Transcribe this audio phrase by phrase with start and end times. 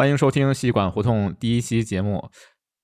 [0.00, 2.26] 欢迎收听西管胡同第一期节目。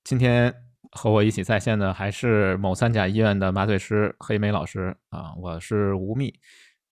[0.05, 0.55] 今天
[0.93, 6.31] 和我一起在线的还是某三甲医院的麻醉师黑莓老师啊，我是吴宓。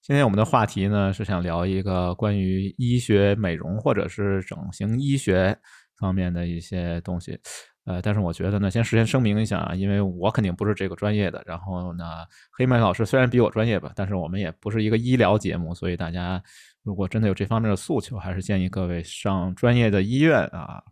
[0.01, 5.55] 今天我们的话题呢是想聊一个关于医学美容或者是整形医学
[5.99, 7.39] 方面的一些东西。
[7.85, 11.43] 呃，但是我觉得呢，先事先声明一下啊，因为我肯定不是这个专业的。
[11.45, 12.03] 然后呢，
[12.51, 16.43] 黑莓老师虽然比我专业吧，但是我们也不是一个医疗节目，所以大家。
[16.85, 20.83] 如果真的有这方面的诉求，还是建议各位上专业的医院啊，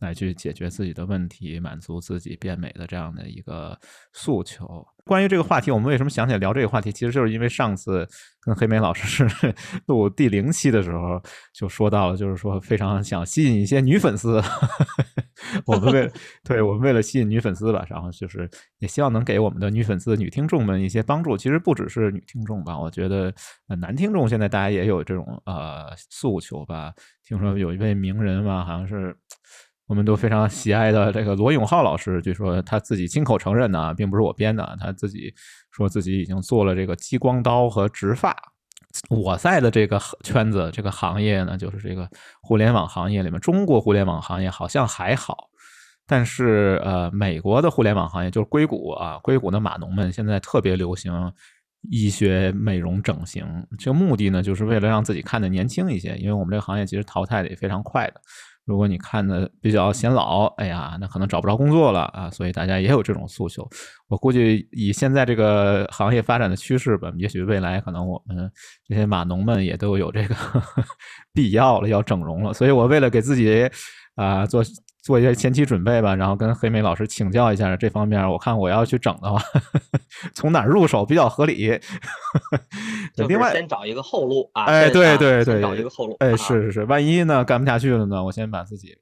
[0.00, 3.78] 来去解决自己的问题，满足自己变美的这样的一个
[4.12, 4.84] 诉求。
[5.04, 6.90] 关于这个话题，我们为什么想起来聊这个话题？
[6.90, 8.06] 其实就是因为上次
[8.40, 9.26] 跟黑莓老师
[9.86, 11.22] 录第零期的时候，
[11.54, 14.42] 就说到了，就是说非常想吸引一些女粉丝。
[15.64, 16.10] 我们为
[16.44, 21.36] 对我们为了吸引女粉丝吧，然后就是也希望能给我们的女粉丝、女听众们一些帮助。
[21.36, 23.32] 其实不只是女听众吧，我觉得
[23.80, 26.92] 男听众现在大家也有这种呃诉求吧。
[27.24, 29.16] 听说有一位名人嘛，好像是。
[29.88, 35.32] 我们都非常喜爱的这个罗永浩老师，据说他自己亲口承认呢，并不是我编的，他自己
[35.70, 38.36] 说自己已经做了这个激光刀和植发。
[39.10, 42.08] 我在的这个圈子、这个行业呢，就是这个
[42.42, 45.48] 互联网行业里面，中国互联网行业好像还好，
[46.06, 51.32] 但是呃，美国的互联网行业就是硅谷啊，硅谷的码农们现在特别流行
[51.90, 53.46] 医学美容整形，
[53.78, 58.20] 这个目的呢，就是为了让自己看得年轻一些，因为我们这个行业其实淘汰的也非常快的。
[58.68, 63.66] 如果你看的比较显老，哎呀，那可能找不着工作了啊，所以大家也有这种诉求。
[64.08, 68.52] 我估计以现在这个行业发展的趋势吧，也许未来可能我们
[68.86, 70.34] 这些码农们也都有这个
[71.32, 72.52] 必要了，要整容了。
[72.52, 73.68] 所以我为了给自己
[74.14, 74.62] 啊做。
[75.08, 78.30] 做一些前期准备吧，然后跟黑莓老师请教一下这方面。
[78.30, 79.42] 我看我要去整的话，
[80.34, 81.80] 从哪入手比较合理？
[83.26, 84.64] 另外，先找一个后路啊！
[84.66, 86.14] 哎，对对对，找一个后路。
[86.18, 88.22] 哎，是是是，万一呢干不下去了呢？
[88.22, 88.98] 我先把自己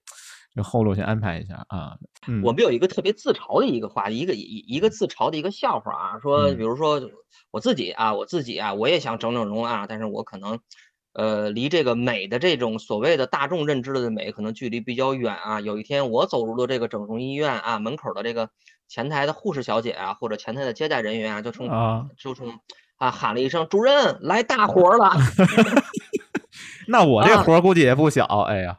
[0.55, 1.97] 这后路先安排一下啊。
[2.45, 7.03] 我们有一个特别自嘲的一个话，一个一一个自嘲的一个笑话啊，说比如说
[7.51, 10.61] 我自己啊，我自己啊，我也想整整容啊，但是我可能。
[11.17, 15.63] 呃，离这个美的这种所谓的大众认知的美，可能距离比较远啊。
[15.63, 18.51] 有一天我走入了这个整容医院啊，门口的这个
[18.87, 21.71] 前台的护士小姐啊，或者前台的接待人员啊，就冲
[22.19, 22.61] 就冲
[22.97, 25.11] 啊喊了一声：“主任来大活了。”
[26.89, 28.77] 那我这活估计也不小，哎呀，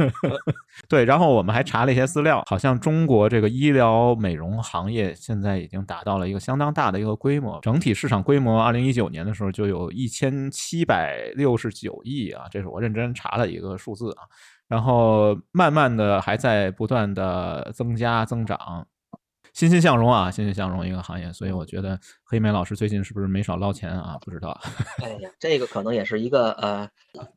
[0.88, 14.24] 对，然后我们还查了一些资料，好像中国这个医疗美容行业现在已经达到了一个相当大的一个规模，整体市场规模，二零一九年的时候就有一千七百六十九亿啊，这是我认真查了一个数字啊，
[14.68, 18.86] 然后慢慢的还在不断的增加增长。
[19.58, 24.16] 欣欣向荣啊，欣欣向荣一个行业，所以我觉得黑莓老师最近是不是没少捞钱啊？
[24.24, 24.56] 不知道。
[25.02, 26.88] 哎呀，这个可能也是一个呃，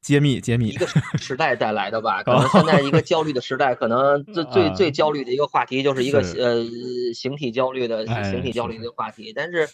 [0.04, 0.86] 揭秘揭秘，一个
[1.18, 2.22] 时代带来的吧。
[2.22, 6.64] 可能现在一个焦虑的时代，可能最 最最焦虑的一个话题就是一个呃
[7.16, 9.34] 形体焦虑的形体焦虑的话题。
[9.36, 9.68] 但是，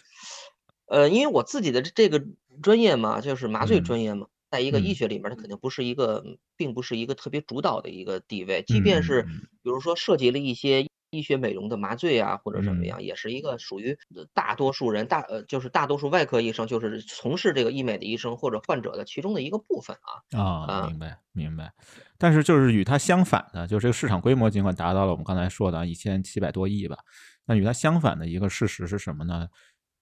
[0.86, 2.24] 呃，因为我自己的这个
[2.62, 6.24] 专业嘛，就是麻醉专业嘛，在一个医学里面，它肯定不是一个，
[6.56, 8.64] 并不是一个特别主导的一个地位。
[8.66, 9.24] 即便是
[9.62, 10.87] 比如说涉及了一些。
[11.10, 13.96] 医学美容的麻醉啊，或者什么样，也是一个属于
[14.34, 19.96] 大多数人大呃，就是大多数外科医生，就是从事这个医美的医生或者患者的其中的一个部分
[20.32, 20.38] 啊。
[20.38, 21.72] 啊，明白明白。
[22.18, 26.98] 但是就是与它相反的，就这个市场规模尽管达到了我们刚才说的一千七百多亿吧，
[27.46, 29.48] 那与它相反的一个事实是什么呢？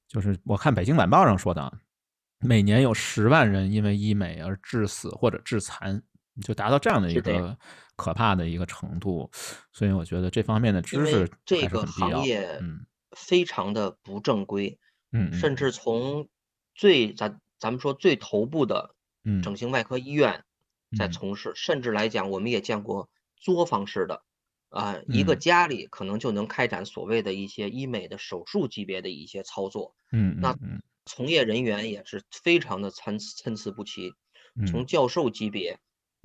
[0.09, 1.73] 就是我看北京晚报上说的，
[2.41, 6.03] 每年有十万人因为医美而致死或者致残。
[6.43, 7.57] 就达到这样的一个
[7.97, 9.31] 可怕的一个程度，
[9.73, 12.87] 所以我觉得这方面的知识这个行业嗯。
[13.13, 14.79] 非常的不正规，
[15.11, 15.73] 嗯，甚至。
[15.73, 16.29] 从
[16.75, 18.95] 最咱咱们说最头部的
[19.43, 20.45] 整形外科医院
[20.99, 24.23] 在从事，甚至来讲我们也见过作坊式的
[24.69, 30.55] 啊，一个家里可能就能开展所谓的一些医美的手术级别的一些操作，嗯，那
[31.07, 34.13] 从业人员也是非常的参参差不齐，
[34.69, 34.85] 从。
[34.85, 35.79] 教授级别。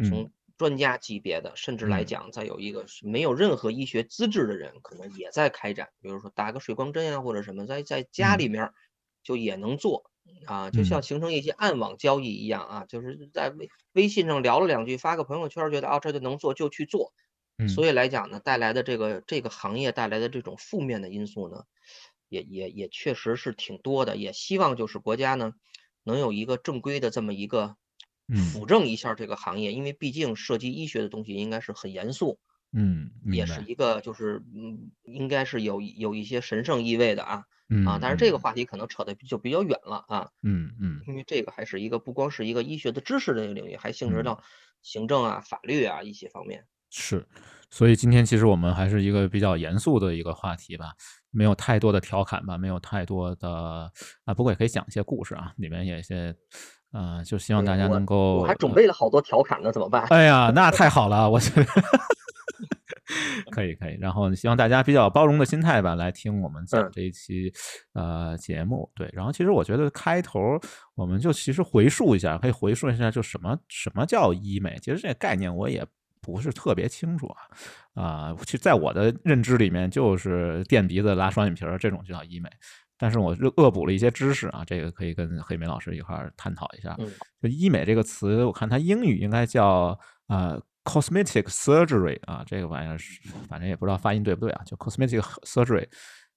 [0.09, 0.31] 从
[0.61, 8.69] 专家级别的，甚至来讲，再有一个没有任何医学资质的人，可能也在开展，比如说打个水光针啊，或者什么，在在家里面
[9.23, 10.11] 就也能做
[10.45, 17.11] 啊，就像形成一些暗网交易一样啊，就是在微微信上聊了两句，发个朋友圈，觉得啊这就能做就去做。
[17.67, 21.63] 所以来讲呢，带来的这个这个行业带来的这种负面的因素呢，
[22.29, 24.15] 也也也确实是挺多的。
[24.15, 25.53] 也希望就是国家呢，
[26.03, 27.77] 能有一个正规的这么一个。
[28.37, 32.39] 辅正一下这个行业，因为毕竟涉及医学的东西应该是很严肃，
[32.71, 37.45] 嗯，也是一个就是嗯，应该是有有一些神圣意味的啊，
[37.85, 44.41] 啊，但是这个话题可能扯的就比较远了啊，嗯嗯，因为这个还是一个不光是一个医学的知识的一个领域，还性质到
[44.81, 46.65] 行政啊、法律啊一些方面。
[46.93, 47.25] 是，
[47.69, 50.93] 所以今天其实我们还是一个比较严肃的一个话题吧，
[51.29, 53.89] 没有太多的调侃吧，没有太多的
[54.25, 56.35] 啊，不过也可以讲一些故事啊，里面有一些，
[56.91, 58.37] 呃，就希望大家能够。
[58.37, 60.05] 我还准备了好多调侃呢，怎么办？
[60.11, 61.65] 哎呀，那太好了，我觉得
[63.51, 63.97] 可以可以。
[63.99, 67.51] 然后希望大家比较包容的心态吧，来听我们讲这一期
[67.93, 68.89] 呃节目。
[68.95, 70.39] 对，然后其实我觉得开头
[70.95, 74.77] 我们就其实回溯一下，可以回溯一下，就什么什么叫医美？
[74.81, 75.85] 其实这个概念我也。
[76.23, 77.25] 不是特别清楚
[77.95, 82.47] 啊，啊，其实在我的认知里面，就是垫鼻子、拉双眼皮儿这种就叫医美。
[83.01, 86.95] 但是我恶补了一些知识啊，这个可以跟黑莓老师一块儿探讨一下。
[87.41, 95.87] 就医美这个词，我看它英语应该叫呃 cosmetic surgery 啊，这个玩意儿是反正也不知道发音对不对啊，就 cosmetic surgery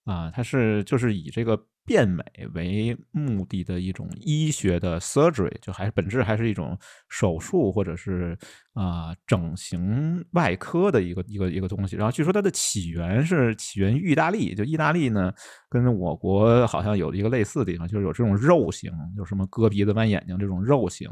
[0.04, 1.62] 啊，它是就是以这个。
[1.86, 6.78] 变美为目的的一种医学的 surgery，就还是本质还是一种
[7.08, 8.36] 手术或者是
[8.72, 11.94] 啊整形外科的一个一个一个东西。
[11.96, 15.32] 然后据说它的起源是起源于意大利，就意大利呢
[15.68, 21.08] 跟我国好像有一个类似的地方，就是有这种肉型，就什么割鼻子弯眼睛这种肉型。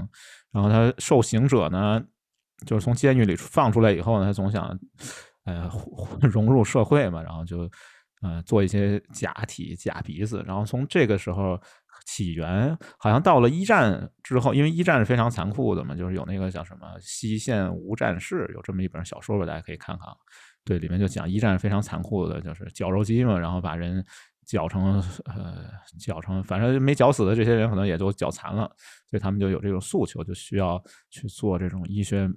[0.50, 2.02] 然后他受刑者呢，
[2.66, 4.78] 就是从监狱里放出来以后呢，他总想
[5.44, 5.70] 呃
[6.22, 7.70] 融入社会嘛，然后就。
[8.22, 11.60] 呃，做一些假体、假鼻子，然后从这个时候
[12.06, 20.06] 起源，好像到了一战之后，因为一战是非常残酷的嘛，就是有那个叫什么《西线无战事》，有这么一本小说吧，大家可以看看。
[20.64, 24.04] 对，里面就讲一战非常残酷的，就是绞肉机嘛，然后把人
[24.46, 28.70] 绞成呃绞成，反正没绞死的这些人可能也都绞残了，
[29.10, 30.80] 所以他们就有这种诉求，就需要
[31.10, 32.30] 去做这种医学。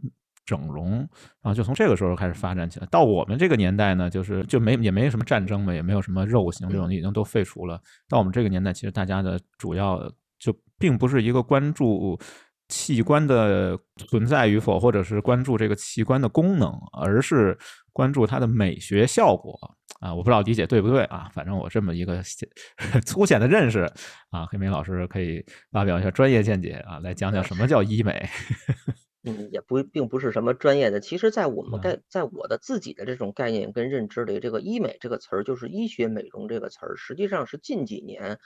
[0.46, 1.00] 整容，
[1.42, 2.88] 然后就从这个时候开始发展起来。
[2.92, 7.82] 到我们这个年代呢，就是就没也没什么战争嘛，也没有什么肉刑这种已经都废除了。
[8.08, 10.00] 到我们这个年代，其实大家的主要
[10.38, 12.20] 就并不是一个关注
[12.68, 13.78] 器官的
[14.10, 17.58] 存在与否，或者是关注这个器官的功能，而是
[17.92, 19.60] 关注它的美学效果
[20.00, 20.14] 啊。
[20.14, 21.30] 我不知道理解对不对啊？
[21.34, 22.22] 反正我这么一个
[23.06, 23.82] 粗浅的认识
[24.30, 28.28] 啊，黑莓老师可以发表一下专业见解啊，来讲讲什么叫医美。
[29.28, 31.00] 嗯，也不并不是什么专业的。
[31.00, 38.40] 其实，在我们概，在我的自己的这种概念跟认知里，这个医美这个词儿，就是医学美容这个词儿，实际上是近几年，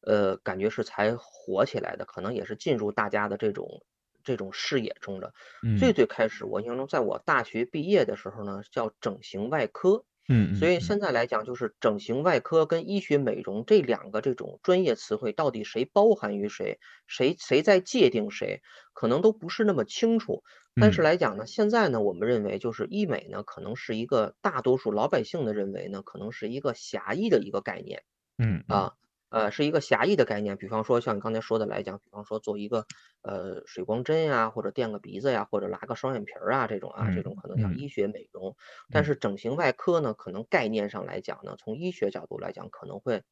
[0.00, 3.84] 呃，感觉是才火起来的，可能也是进入大家的这种
[4.24, 5.32] 这种视野中的。
[5.78, 10.04] 最最开始，我印象中，在我大学毕业的时候呢，叫整形外科。
[10.28, 18.60] 嗯，所以现在来讲，就是整形外科跟医学美容这两个这种专业词汇，到底谁包含于谁，谁谁在界定谁，
[18.92, 20.42] 可能都不是那么清楚。
[20.80, 28.02] 但是来讲呢，现在呢，我们认为就是医美呢，可能是一个大多数老百姓的认为呢，可能是一个狭义的一个概念。
[28.36, 28.92] 嗯啊。
[29.30, 32.86] 呃，是一个狭义的概念，比方说像你刚才说的来讲，比方说做一个
[33.22, 38.56] 呃水光针呀，或者垫个鼻子呀，或者拉个双眼皮儿啊，这种啊，这种可能叫医学美容。
[38.90, 43.22] 但是整形外科呢，可能概念上来讲呢，从医学角度来讲，可能会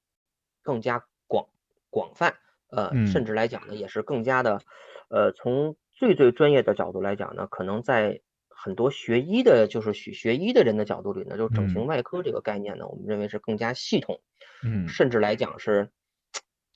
[0.62, 1.46] 更加广
[1.88, 2.34] 广泛，
[2.68, 4.60] 呃，甚至来讲呢，也是更加的，
[5.08, 8.20] 呃，从最最专业的角度来讲呢，可能在
[8.66, 14.20] 很多学医的，就是学学医的人的角度里呢，就整形外科这个概念呢，我们认为是更加系统。
[14.64, 15.90] 嗯，甚至来讲是，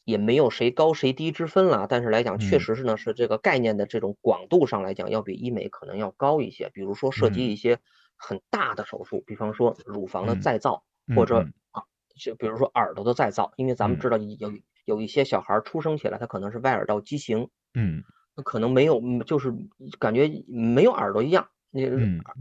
[0.05, 1.89] 也没有谁高谁低之分了。
[1.89, 6.71] 但是来讲，确实是呢，是这个概念的这种广度上来讲，要比医美可能要高一些。
[6.73, 7.81] 比如说涉及一些
[8.15, 10.85] 很大的手术，比方说乳房的再造，
[11.17, 11.83] 或者啊，
[12.17, 13.53] 就比如说耳朵的再造。
[13.57, 14.53] 因为咱们知道有
[14.85, 18.05] 有一些小孩出生起来，他可能是外耳道畸形，嗯，
[18.37, 19.53] 那可能没有，就是
[19.99, 21.83] 感觉没有耳朵一样，那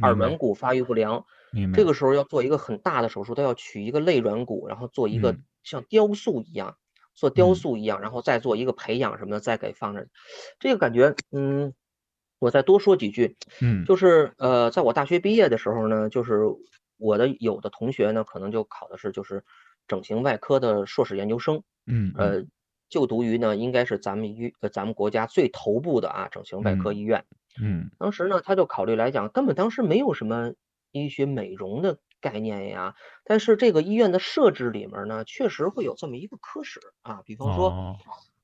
[0.02, 1.26] 耳软骨发育不良。
[1.74, 6.78] 这个时候要做一个很大的手术，他要取一个肋软骨，然后做一个像雕塑一样，
[7.16, 10.08] 做雕塑一样，然后再做一个培养什么的，再给放着。
[10.60, 11.74] 这个感觉，嗯，
[12.38, 16.44] 我再多说几句，嗯，就是呃，在我大学毕业的时候呢，就是
[16.98, 19.44] 我的有的同学呢，可能就考的是就是
[19.88, 22.46] 整形外科的硕士研究生，嗯，呃，
[22.90, 27.26] 就读于呢，应该是咱们医呃咱们国家最头部的啊整形外科医院，
[27.62, 30.54] 嗯，当时呢，他就考虑来讲，根本当时没有什么。
[30.92, 37.96] 医学美容的概念呀，但是这个医院的设置里面呢，确实会有这么一个科室啊，比方说，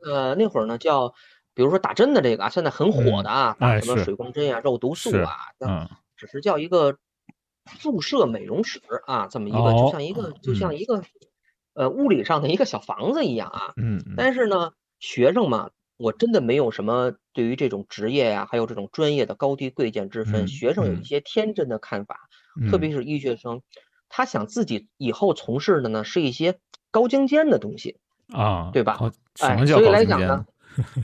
[0.05, 1.15] 呃，那会儿呢叫，
[1.55, 6.99] 比如说打针的这个啊，现在很火的啊，打什么水光针呀、肉毒素啊，嗯，只是叫一个
[7.79, 11.01] 注射美容室啊，这么一个，就像一个，就像一个，
[11.73, 15.71] 呃，物理上的一个小房子一样啊，嗯，但是呢，学生嘛。
[15.97, 20.47] 我真的没有什么对于这种职业呀，还有这种专业的高低贵贱之分。
[20.47, 22.17] 学生有一些天真的看法，
[22.71, 23.61] 特别是医学生，
[24.09, 26.57] 他想自己以后从事的呢是一些
[26.89, 27.97] 高精尖的东西
[28.33, 29.11] 啊，对吧？
[29.41, 30.45] 哎，所以来讲呢，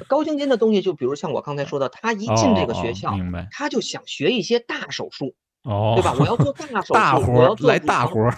[0.08, 5.36] 高精尖的东西，就比如像我刚才说的，他一进这个学校，明白，他就想学一些大手术。
[5.64, 6.16] 哦，对吧？
[6.18, 8.36] 我要做 大手术，大活来大活儿，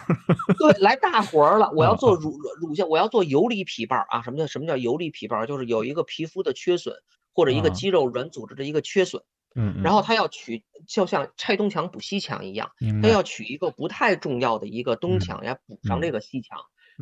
[0.60, 1.72] 对，来大活儿了。
[1.78, 4.22] 我要做乳乳腺，我要做游离皮瓣啊。
[4.24, 5.48] 什么叫什么叫游离皮瓣？
[5.48, 6.94] 就是有一个皮肤的缺损，
[7.34, 9.24] 或者一个肌肉软组织的一个缺损。
[9.56, 12.72] 嗯，然后他要取，就像拆东墙补西墙一样，
[13.04, 16.58] 他要取一个不太重要的一个东墙呀，补上这个西墙。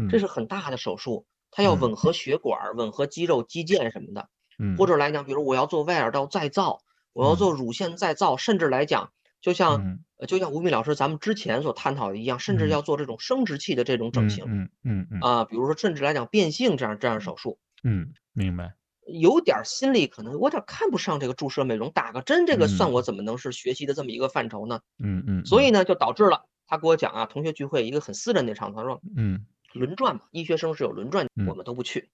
[0.10, 4.28] 这是很大的手术，他要吻合血管、吻合肌肉肌腱什么的。
[4.60, 6.80] 嗯，或者来讲，比如我要做外耳道再造，
[7.14, 9.12] 我要做乳腺再造，甚至来讲。
[9.40, 18.74] 就像呃，就像吴敏老师咱们之前所探讨的一样，甚至要做这种生殖器的这种整形，嗯嗯嗯啊，比如说甚至来讲变性这样这样手术，嗯，明白。
[19.08, 24.80] 有点心理可能，我有点看不上这个注射美容，打个针这个算我怎么能是学习的这么一个范畴呢？
[25.00, 25.46] 嗯嗯。
[25.46, 32.10] 所以呢，就导致了他给我讲啊，同学聚会一个很私人的场合，他说，嗯，轮转嘛，医学生是有轮转，我们都不去，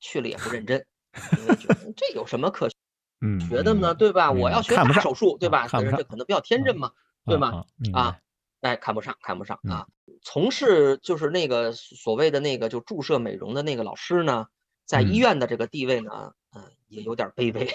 [0.00, 0.84] 去了也不认真，
[1.38, 2.68] 因为觉得这有什么可
[3.48, 3.94] 学的呢？
[3.94, 4.32] 对吧？
[4.32, 5.68] 我要学大手术，对吧？
[5.70, 6.90] 但是这可能比较天真嘛。
[7.24, 7.64] 对吗？
[7.92, 8.18] 啊，
[8.62, 9.86] 哎，看不上，看不上啊！
[10.22, 14.48] 从事就是那个所谓的那个就注射美容的那个老师呢，
[14.92, 17.66] 在医院的这个地位呢，嗯，也有点卑微。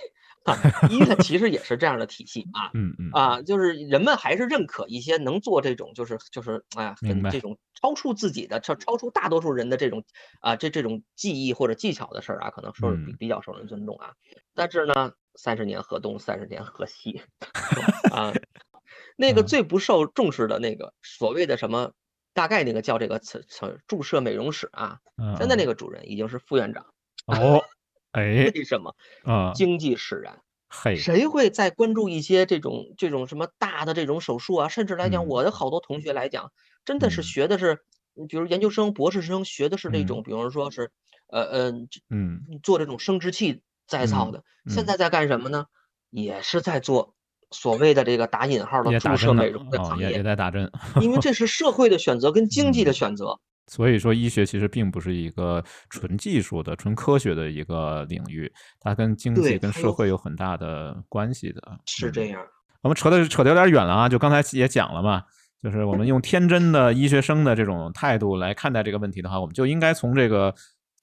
[0.92, 10.04] 医院其实也是这样的体系啊， 嗯嗯啊，就是人们还是认可一些能做这种就是就是哎很，这种超出自己的超超出大多数人的这种
[10.40, 14.14] 啊这这种技艺或者技巧的事儿啊，可能说是比比较受人尊重啊。
[14.54, 17.24] 但是呢，三十年河东，三十年河西
[18.14, 18.32] 啊。
[19.18, 21.92] 那个最不受重视的那个所谓的什么，
[22.34, 25.00] 大概那个叫这个词词注射美容室啊，
[25.40, 26.86] 现在那个主任已经是副院长
[27.28, 27.64] 哦，
[28.12, 29.52] 哎，为什么啊？
[29.54, 34.68] 经济使然，嘿，谁会再关注一些这种这种什么大的这种手术啊？
[34.70, 36.52] 甚至来讲，我的好多同学来讲，
[36.86, 37.80] 真的是学的是，
[38.28, 40.92] 比如研究生、博士生学的是那种，比如说是，
[41.28, 41.72] 呃呃，
[42.10, 45.66] 嗯，做这种生殖器再造的，现在在干什么呢？
[46.10, 47.14] 也是在做。
[47.50, 50.70] 所谓的这个打引号的注射美容的行业也在打针，
[51.00, 53.40] 因为这是社会的选择跟经济的选择。
[53.68, 61.62] 所以说，医学其实并不是一个纯技术的、纯科学的一个领域，它跟经济、跟社会有很大的关系的。
[61.86, 62.42] 是这样。
[62.82, 65.24] 我们扯的扯的有点远了啊，就刚才也讲了嘛，
[65.62, 70.54] 就是我们用天真的医学生的这种态度来看待这个问题的话，我们就应该从这个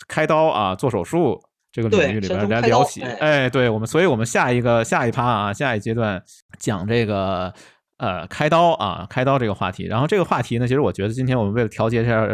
[0.08, 1.40] 开刀啊、做手术。
[1.74, 6.22] 这个领域里边来聊起，哎，对我们，所以我们下一个下一趴啊，下一阶段
[6.60, 7.52] 讲这个
[7.98, 9.86] 呃开刀啊，开刀这个话题。
[9.86, 12.26] 然后这个话题呢，其实我觉得今天我们为了调节一下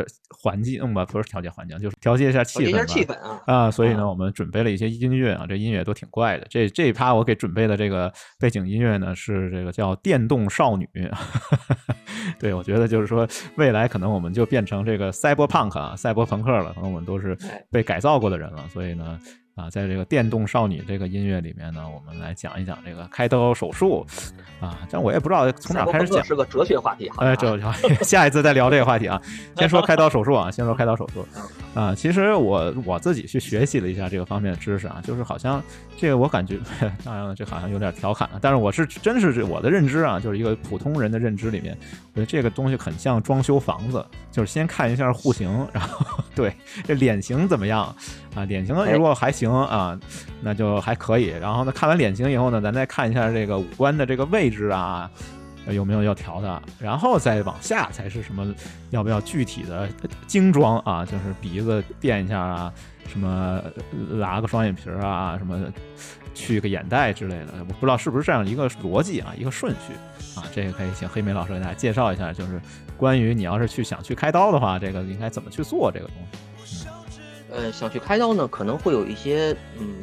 [0.43, 6.47] 环境，嗯吧，不是调节环境，就是调节一下气氛，气氛啊啊，所以呢，我们准备了一些音乐啊，这音乐都挺怪的。
[6.49, 10.89] 这这一趴我给准备的这个背景音乐呢，是这个叫电动少女。
[12.39, 13.27] 对，我觉得就是说，
[13.57, 17.37] 未来可能我们就变成这个赛博朋克啊，赛博朋克了，可能我们都是
[17.71, 19.19] 被改造过的人了，所以呢。
[19.57, 24.07] 啊，在这个电动少女这个音乐里面呢，我们来讲一讲这个开刀手术
[24.61, 24.79] 啊。
[24.91, 27.11] 但我也不知道从哪开始讲，是个哲学话题。
[27.19, 29.21] 哎，哲学话题，下一次再聊这个话题啊。
[29.59, 31.27] 先说开刀手术啊，先说开刀手术
[31.75, 31.95] 啊。
[31.95, 35.63] 其实我我自己去学习了一下这个方面的知识啊，就是好像
[35.97, 36.59] 这个我感觉，
[37.05, 38.39] 当然了，这好像有点调侃了。
[38.41, 41.77] 但是我是真是我的认知啊，就是一个普通人的认知里面，
[42.15, 46.55] 我觉得这个东西很像装修房子，就是先看一下户型，然后 对
[46.85, 47.95] 这脸型怎么样。
[48.35, 49.99] 啊，脸型如果还行啊，
[50.41, 51.27] 那就还可以。
[51.27, 55.11] 然后呢，看完脸型以后呢，咱再看一下这个五官的这个位置啊，
[55.69, 56.63] 有没有要调的。
[56.79, 58.55] 然后再往下才是什么，
[58.91, 59.89] 要不要具体的
[60.27, 61.05] 精装啊？
[61.05, 62.73] 就是鼻子垫一下啊，
[63.07, 63.63] 什么
[64.13, 65.59] 拉个双眼皮啊，什么
[66.35, 67.55] 去个眼袋之类的。
[67.61, 69.93] 我不知道是不是这样一个逻辑啊，一个顺序
[70.39, 70.45] 啊。
[70.55, 72.61] 这个可以请黑莓老师给大家介绍一下，就是
[72.97, 76.39] 关于你要是去想去开刀的话，这个应该怎么去做这个东西。
[77.53, 79.95] 呃，想去开刀呢，可能会有一些，嗯，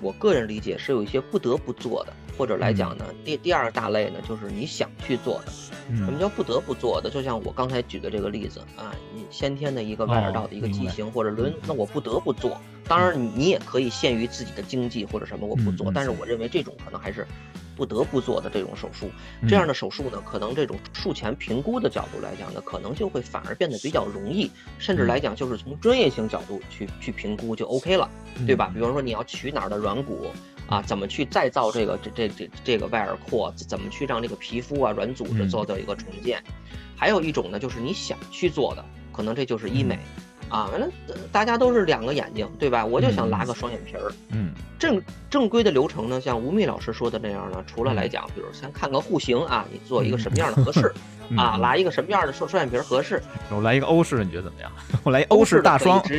[0.00, 5.52] 我个人理解是有一些不得不做的，或者来讲呢，第第二大类呢，就是你想去做的。
[5.96, 7.08] 什么叫不得不做的？
[7.08, 12.60] 就像我刚才举的这个例子啊，你先天的一个外耳道的一个畸形或者轮，那我不得不做。
[12.88, 15.92] 当然，你也可以限于自己的经济或者什么，我不做。
[15.94, 17.24] 但是我认为这种可能还是。
[17.76, 19.10] 不得不做的这种手术，
[19.46, 28.10] 这样的手术呢，可能这种术前评估的角度来讲呢，可能就会反而变得比较容易，甚至来讲就是从专业性角度去去评估就 OK 了，
[28.46, 28.70] 对吧？
[28.74, 30.32] 比方说你要取哪儿的软骨
[30.66, 36.42] 啊，怎么去再造这个这这这这个外耳廓，怎么去让这个皮肤啊软组织做到一个重建？
[36.96, 39.98] 还有一种呢，就是你想去做的，可能这就是医美。
[40.48, 40.86] 啊，完了，
[41.32, 42.84] 大家都是两个眼睛，对吧？
[42.84, 44.12] 我就想拉个双眼皮儿。
[44.30, 50.92] 嗯，正正规的流程呢，像吴宓老师说的那样呢，除了来讲，比如先看个户型啊，你做一个什么样的合适
[51.36, 53.20] 啊，拉一个什么样的双双眼皮合适。
[53.50, 54.70] 我来一个欧式，你觉得怎么样？
[55.02, 56.00] 我来一欧式大双。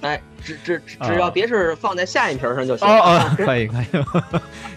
[0.00, 2.86] 哎，只只只要别是放在下眼皮上就行。
[2.86, 3.86] 哦哦，可以可以。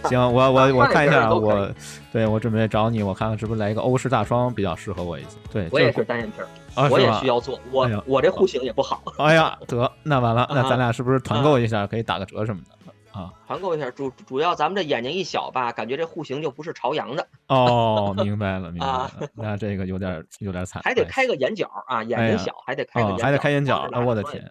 [0.10, 1.70] 行，我 我我看一下，我
[2.12, 5.28] 对我准备找你，我看看是不是来一个欧式大双比较适合我一些。
[5.52, 6.38] 对，我也是单眼皮，
[6.76, 7.60] 我也需要做。
[7.72, 9.02] 我我这户型也不好。
[9.20, 12.76] 哎呀，得那完了，那咱俩是不是团购一下可以打个折什么的？
[13.12, 17.28] 啊，团购一下，主主要咱们这眼睛一小吧，感觉这户型就不是朝阳的。
[17.48, 19.12] 哦， 明白了，明白了。
[19.34, 23.90] 那这个有点有点惨，还得开个眼角啊，眼睛小还得开个眼角，还得开眼角。
[24.06, 24.42] 我的天，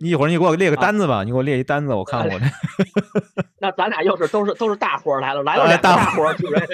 [0.00, 2.46] 你一会儿你给我列个单子吧，你给我列一单子，我 看我这。
[3.60, 6.66] 那咱俩要是都是都是大活来了，来了俩大活，主任。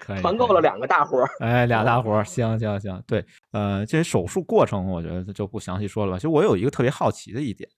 [0.00, 1.28] 可以团购了两个大活儿。
[1.40, 6.18] 哎，俩大活儿，行行行，对，呃，这些手术过程我觉得就不详细说了吧。
[6.18, 7.68] 其实我有一个特别好奇的一点。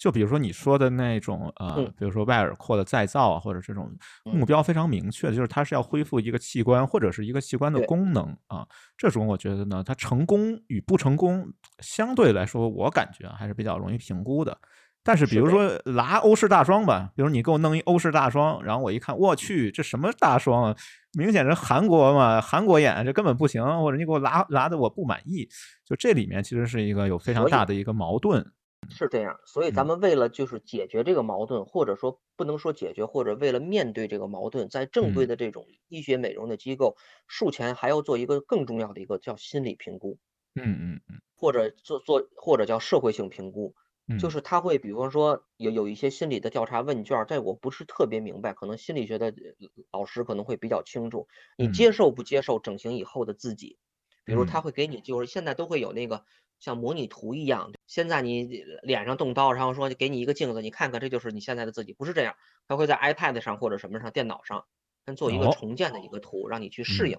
[0.00, 3.90] 就比如说你说的那种呃，比如说外耳廓的再造啊，或者这种
[4.22, 8.64] 目标非常明确的，就是它是要恢复一个器官或者是一个器官的功能啊。
[8.96, 14.56] 这种我觉得呢，它成功与不成功相对来说，我感觉还是比较容易评估的。
[15.02, 20.76] 但是比如说拿欧式大双吧，比如你给我弄一欧式大双，然后我一看，我去，这什么大双啊？
[21.18, 23.60] 明显是韩国嘛，韩国演，这根本不行。
[23.82, 25.48] 或者你给我拉拉的我不满意，
[25.84, 28.52] 就这里面其实是一个有非常大的一个矛盾。
[28.88, 36.96] 是这样，所以咱们为了就是解决这个矛盾，或者说不能说解决，或者为了面对这个矛盾，在正规的这种医学美容的机构，
[37.26, 40.18] 术前还要做一个更重要的一个叫心理评估，
[40.54, 43.74] 嗯嗯嗯，或者做做或者叫社会性评估，
[44.18, 49.34] 就是他会比方说有有一些心理的调查问卷，这我不是特别明白，可能心理学的
[49.90, 53.78] 老师可能会比较清楚，你接受不接受整形以后的自己，
[54.24, 56.24] 比如他会给你就是现在都会有那个。
[56.60, 58.42] 像模拟图一样，现在你
[58.82, 62.34] 脸上动刀，然后说给你一个镜子，你看看这就是你现在的自己，不是这样，
[62.66, 64.66] 他会在 iPad 上或者什么上电脑上，
[65.06, 67.16] 先做一个重建的一个图，让你去适应，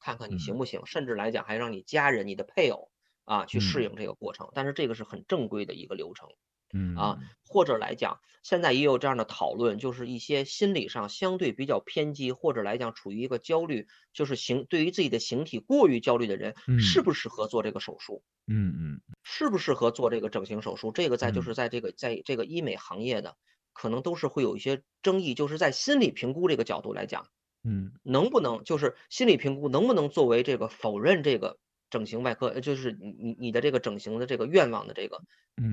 [0.00, 2.90] 看看你行不行，甚至来讲还让你家人、你的配偶
[3.24, 6.28] 啊去适应这个过程，但是这个是很正规的一个流程。
[6.76, 18.24] 嗯啊，或者来讲，现在也有这样的讨论，就是一些心理上相对比较偏激，或者来讲处于一个焦虑，就是形对于自己的形体过于焦虑的人，适不适合做这个手术？
[18.48, 20.90] 嗯嗯，适不适合做这个整形手术？
[20.90, 23.36] 这个在就是在这个在这个医美行业的，
[23.72, 27.28] 可能都是会有一些争议，就是在心理评估这个角度来讲，
[27.62, 31.58] 嗯，能不能就是心理评估能不能作为这个否认这个
[31.90, 35.20] 整形外科，就是你你你的这个整形的这个愿望的这个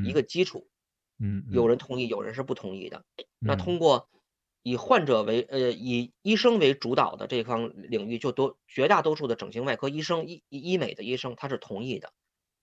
[0.06, 0.68] 一个基础？
[1.24, 3.04] 嗯，有人同意，有人是不同意的。
[3.40, 4.10] 那通过
[4.64, 12.12] 以患者为呃以医生为主导的这方领域，就多绝大多数的整形外科医生、医医美的医生，他是同意的。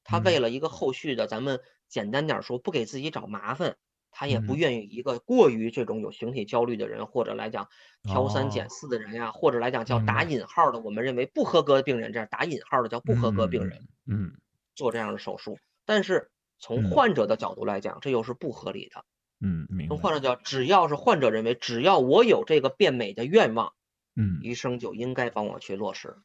[0.05, 3.77] 他为了一个后续的，咱们简单点说，不给自己找麻烦，
[4.19, 7.69] 他也不愿意一个过于这种有形体焦虑的人，或者来讲
[8.03, 14.33] 挑三拣四的人呀，或者来讲叫打引号的，我们认为不合格的病人，这样打引号的叫不合格病人，嗯，
[14.75, 16.31] 做这样的手术，但是。
[16.61, 19.05] 从患者的角度来讲，这又是不合理的。
[19.41, 23.73] 嗯，从患者角，只要是患者认为，只要我有这个变美的愿望，
[24.17, 26.17] 嗯，医生就应该帮我去落实。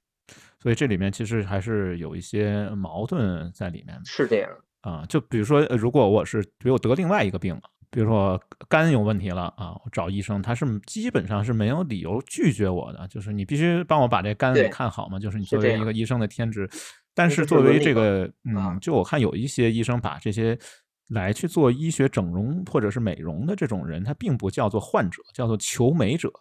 [0.59, 4.01] 所以这里面其实还是有一些矛盾在里面。
[4.05, 4.49] 是这样
[4.81, 7.61] 啊，就比如说，如果我是比如我得另外一个病了，
[7.93, 16.69] 比如说肝有问题了啊，我找医生，他是基本上是没有理由拒绝我的，就是你必须帮我把这肝给看好嘛，就是你作为一个医生的天职。
[17.13, 20.57] 但是作为这个，嗯，就我看有一些医生把这些。
[21.09, 26.31] 来去做医学整容或者是美容的这种人，他并不叫做患者，叫做求美者。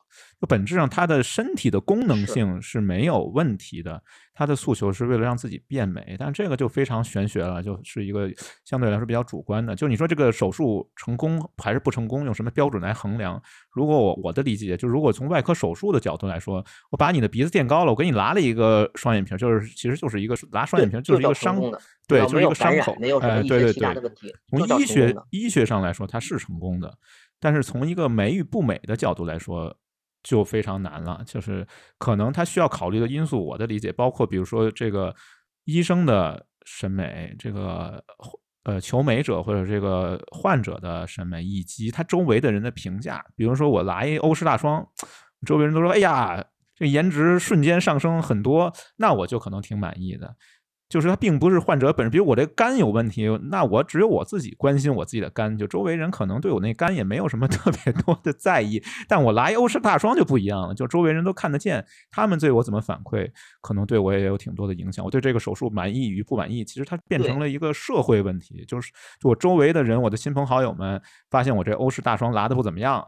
[0.42, 4.02] 就本质上，他的身体的功能性是没有问题的，
[4.34, 6.16] 他的诉求是为了让自己变美。
[6.18, 8.28] 但这个就非常玄学了，就是一个
[8.64, 9.76] 相对来说比较主观的。
[9.76, 13.40] 就你说这个手术成功还是不成功，用什么标准来衡量？
[13.70, 21.60] 如果我我的理解，就如果从外科手术的角度来说，我把你的鼻子垫高了，我给你拉了一个双眼皮，就是其实就是一个拉双眼皮，就是一个伤。
[22.08, 24.34] 对，就是一个伤口，哎，对对对。
[24.50, 26.92] 从医学医学上来说，它是成功的，
[27.38, 29.74] 但是从一个美与不美的角度来说，
[30.22, 31.22] 就非常难了。
[31.26, 31.66] 就是
[31.98, 35.14] 可能他需要考虑的因素，我的理解包括，比如说这个
[35.64, 38.02] 医生的审美，这个
[38.64, 43.24] 呃求美者或者这个患者的审美，以及他周围的人的评价。
[43.36, 44.86] 比如说我来欧式大双，
[45.46, 50.36] 周围人都说：“哎呀，这颜值瞬间上升很多。”那我就可能挺满意的。
[50.92, 58.78] 就是它并不是患者本身，比如我这肝有问题，那我只有我自己关心我自己的肝，就周围人可能对我那肝也没有什么 特别多的在意。
[59.08, 63.26] 但我来欧式大双就不一样了，就周围人都看得见，他们对我怎么反馈，
[63.62, 65.02] 可能对我也有挺多的影响。
[65.02, 71.00] 我对这个手术满意与不满意，其实它变成了一个社会问题，就是就我周围的人，我的亲朋好友们
[71.30, 73.02] 发现我这欧式大双拉的不怎么样，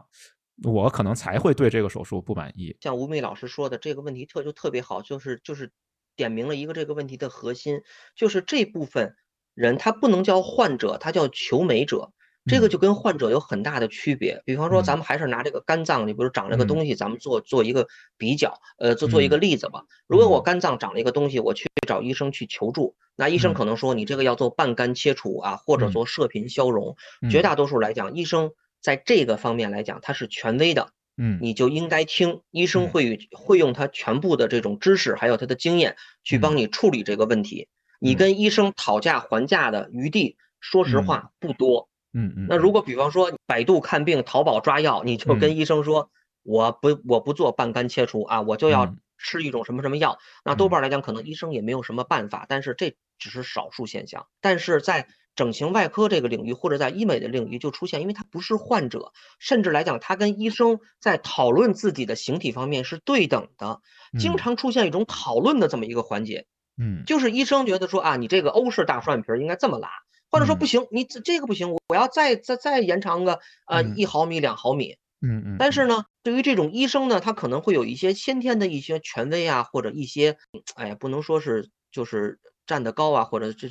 [0.63, 2.75] 我可能才会对这个手术不满意。
[2.81, 5.71] 像吴梅老师说的这个问题特就特别好，就是就是。
[6.15, 7.81] 点明了一个这个问题的核心，
[8.15, 9.15] 就是这部分
[9.53, 12.11] 人，他不能叫患者，他叫求美者。
[12.47, 14.43] 这个就跟患者有很大的区别。
[14.45, 17.87] 比方说，咱们还是拿这个肝脏，你比如长了个东西，咱们做做一个
[18.19, 19.85] 比较，呃，做做一个例子吧。
[20.05, 26.95] 如果我肝脏长了一个东西，我去找医生去求助，那医生可能说你这个要做半肝切除啊，或者做射频消融。
[27.31, 30.89] 绝大多数来讲，医生在这个方面来讲，他是权威的。
[31.17, 37.69] 嗯，你就应该听医生会会用他全部的这种知识，还有他的经验去帮你处理这个问题。
[37.99, 41.89] 你跟医生讨价还价的余地，说实话不多。
[42.13, 42.47] 嗯嗯。
[42.49, 46.11] 那如果比方说百度看病、淘宝抓药，你就跟医生说，
[46.43, 50.19] 我不我不做半干切除啊，我就要吃一种什么什么药。
[50.43, 52.45] 那多半来讲，可能医生也没有什么办法。
[52.49, 54.27] 但是这只是少数现象。
[54.41, 63.81] 但是在整形外科这个领域，或者在医美的领域就出现，因为他不是患者，甚至来讲，他跟医生在讨论自己的形体方面是对等的，
[64.17, 66.47] 经常出现一种讨论的这么一个环节。
[66.77, 69.89] 嗯，就是医生觉得说啊，你这个欧式大双眼皮应该这么拉，
[70.31, 74.95] 或者说不行，你这这个不行，我要再再再延长个呃一毫米两毫米。
[75.21, 75.55] 嗯嗯。
[75.59, 80.37] 但是呢，对于这种医生呢，他可能会有一些先天的一些权威啊，或者一些，
[80.75, 83.69] 哎呀，不能说是就是站得高啊，或者这。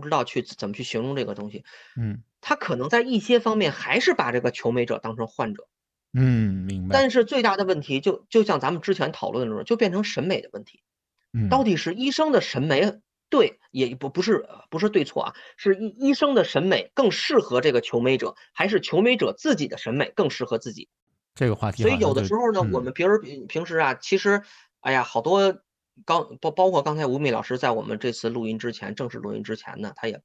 [0.00, 1.62] 知道去怎么去形容这个东西，
[1.96, 5.68] 嗯，他可能在一些方面还是把这个求美者当成患者，
[6.12, 6.96] 嗯，明白。
[6.98, 10.82] 但是最大的问题就就像咱们之前讨论的时候，就变成审美的问题，
[11.32, 20.88] 嗯，到底是医生的审美对，也不不是不是对错啊，是医医生的审美更适合这个求美者，还是求美者自己的审美更适合自己？
[21.34, 24.42] 这个话题，所以有的时候呢，我们平时平平时啊，其实，
[24.80, 25.63] 哎呀，好多。
[26.04, 30.20] 刚包包括刚才吴敏老师在我们这次录音之前，正式录音之前呢，他也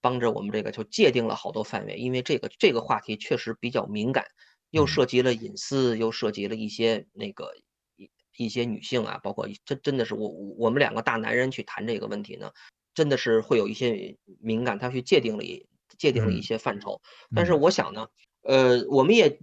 [0.00, 4.24] 帮着我们这个就界定了好多范围，因为这个这个话题确实比较敏感，
[4.70, 7.52] 又涉及了隐私，又涉及了一些那个
[7.96, 12.52] 一一些女性啊，包括真真的是我我们两个大男人去谈这个问题呢，
[12.94, 15.66] 真的是会有一些敏感，他去界定了一
[15.98, 17.00] 界定了一些范畴，
[17.34, 18.08] 但是我想呢，
[18.42, 19.38] 呃，我们也。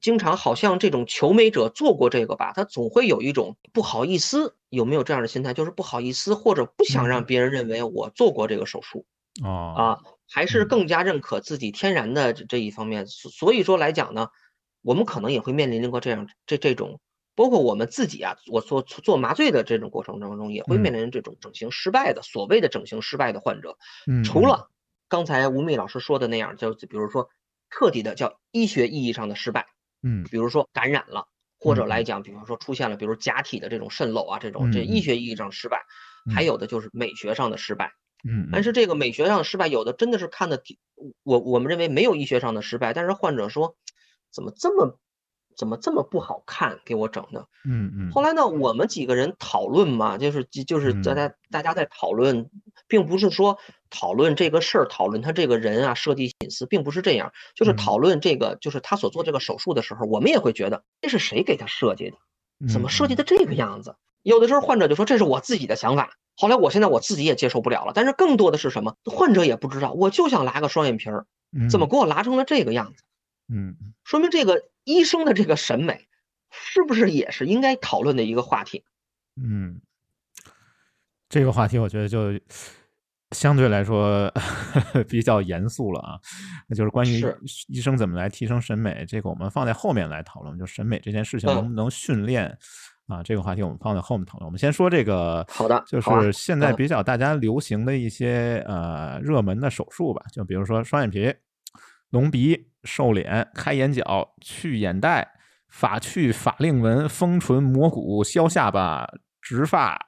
[0.00, 5.54] 经常好像这种求美者做过这个吧，他总会有一种不好意思，有没有这样的心态？
[5.54, 9.06] 就是不好意思，或者不想让别人认为我做过这个手术。
[9.42, 13.06] 哦啊，还是更加认可自己天然的这一方面。
[13.06, 14.28] 所以说来讲呢，
[14.82, 17.00] 我们可能也会面临过这样这这种，
[17.36, 23.78] 包括我们自己啊，我做做麻醉的这种过程当中，也会面临这种整形失败的所谓的整形失败的患者。
[24.06, 24.70] 嗯，除了
[25.08, 27.30] 刚才吴宓老师说的那样，就比如说
[27.70, 29.66] 彻底的叫医学意义上的失败。
[30.02, 31.26] 嗯，比如说感染了，
[31.58, 35.82] 或者来讲，比方说出现了，比如假体的这种渗漏啊，这种这医学意义上失败，
[36.34, 37.90] 还有的就是美学上的失败。
[38.28, 40.62] 嗯，但是这个美学上的失败，有的真的是看的，
[41.22, 43.76] 我我们认为没有医学上的失败，但是患者说，
[44.32, 44.98] 怎么这么。
[45.58, 46.78] 怎么这么不好看？
[46.84, 47.46] 给我整的。
[47.64, 48.10] 嗯嗯。
[48.12, 52.48] 后来呢，我们几个人讨论嘛，就是就是大家大家在讨论，
[52.86, 53.58] 并不是说
[53.90, 62.16] 讨论这个事儿，讨论他这个人啊，设计隐私，并不是这样，就是讨论这个，就是他所做这个手术的时候，我们也会觉得这是谁给他设计的？
[62.72, 63.96] 怎么设计的这个样子？
[64.22, 66.10] 有的时候患者就说这是我自己的想法。
[66.36, 67.92] 后来我现在我自己也接受不了了。
[67.92, 68.94] 但是更多的是什么？
[69.04, 71.26] 患者也不知道，我就想拉个双眼皮儿，
[71.68, 73.02] 怎么给我拉成了这个样子？
[73.50, 76.06] 嗯，说明这个医生的这个审美，
[76.50, 78.84] 是不是也是应该讨论的一个话题？
[79.36, 79.80] 嗯，
[81.30, 82.38] 这个话题我觉得就
[83.30, 84.30] 相对来说
[85.08, 86.20] 比较严肃了啊。
[86.68, 87.24] 那就是关于
[87.68, 90.58] 医生怎么来提升审美，这个我们放在后面来讨论。
[90.58, 92.54] 就审美这件事情能不能训练
[93.06, 93.22] 啊？
[93.22, 94.46] 这个话题我们放在后面讨论。
[94.46, 101.34] 我们先说这个，好的，就是现在比较大家流行的一些呃热门的手术吧，就比如说双眼皮。
[102.10, 105.28] 隆鼻、瘦脸、开眼角、去眼袋、
[105.68, 109.06] 法去法令纹、丰唇、磨骨、削下巴、
[109.42, 109.98] 植发，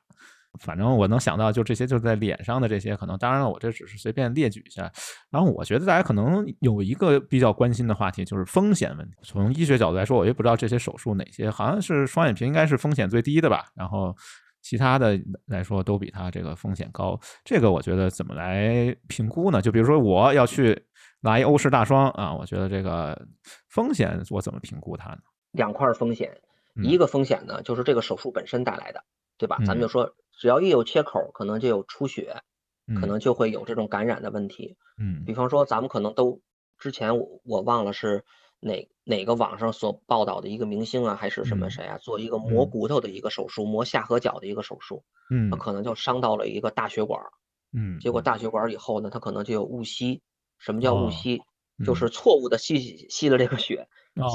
[0.60, 4.90] 反正我能想到就这些，就是在脸上的这些，可能当然了，我这只是随便列举一下。
[5.30, 9.16] 然后我觉得大家可能有一个比较关心的话题，就是风险问题。
[9.22, 13.66] 从医学角度来说，我也不知道这些手术哪些，好像是双眼皮应该是风险最低的吧。
[13.74, 14.14] 然后
[14.62, 17.18] 其他的来说都比它这个风险高。
[17.44, 19.60] 这个我觉得怎么来评估呢？
[19.60, 20.80] 就比如说我要去。
[21.20, 23.26] 拿一欧式大双啊，我觉得这个
[23.68, 25.18] 风险我怎么评估它呢？
[25.52, 26.40] 两块风险，
[26.82, 29.04] 一个风险呢就是这个手术本身带来的，
[29.36, 29.58] 对吧？
[29.66, 32.34] 咱们就说，只要一有切口，可能就有出血，
[33.00, 34.76] 可能就会有这种感染的问题。
[34.98, 36.40] 嗯，比方说咱们可能都
[36.78, 38.24] 之前我我忘了是
[38.60, 47.20] 哪哪个网上所报道的一个明星啊，还是什么谁啊，做一个磨骨头的一个手术，磨下颌角的一个手术，嗯，可能就伤到了一个大血管，
[47.72, 50.22] 嗯，结果大血管以后呢，他可能就有误吸。
[50.60, 51.42] 什么叫误吸？
[51.84, 53.88] 就是错误的吸吸了这个血，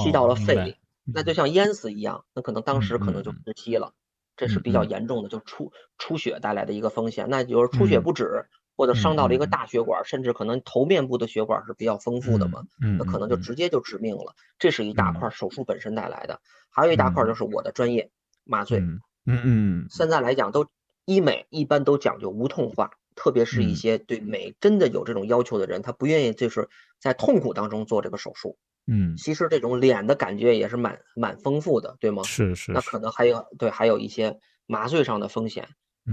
[0.04, 2.26] 吸到了肺里，那就像淹死一样。
[2.34, 3.94] 那可能当时可能就窒息了，
[4.36, 7.30] 这是比较严重的，就出出血带来的一个风险。
[7.30, 12.64] 那就是出血不止，或者伤到了一个大血管，甚至可能头面部的血管是比较丰富的嘛，
[12.98, 14.34] 那可能就直接就致命了。
[14.58, 18.10] 这是一大块手术本身带来的，还有一大块就是我的专业
[18.44, 18.80] 麻醉。
[18.80, 20.66] 嗯嗯，现在来讲都
[21.06, 26.68] 医美一般都讲究无痛化，特别是一些对美真的有这种要求的人，他不愿意就是
[27.00, 28.58] 在痛苦当中做这个手术。
[28.88, 32.22] 嗯，其实这种脸的感觉也是蛮蛮丰富的，对吗？
[32.24, 32.72] 是是。
[32.72, 35.68] 那可能还有对，还有一些麻醉上的风险。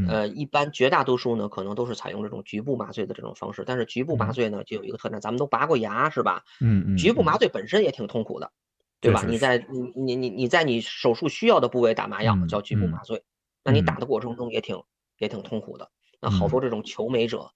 [0.08, 3.62] 呃，一般绝大多数呢，可能都是采用这种局部麻醉的这种方式。
[3.66, 6.42] 但是局部麻醉呢，就有一个特点，咱们都拔过牙，是吧？
[6.62, 6.96] 嗯嗯。
[6.96, 8.50] 局部麻醉本身也挺痛苦的，
[9.02, 9.22] 对吧？
[9.28, 13.22] 你在你你你你在你手术需要的部位打麻药叫局部麻醉，
[13.62, 14.82] 那你打的过程中也挺
[15.18, 15.90] 也挺痛苦的。
[16.22, 17.50] 那好多这种求美者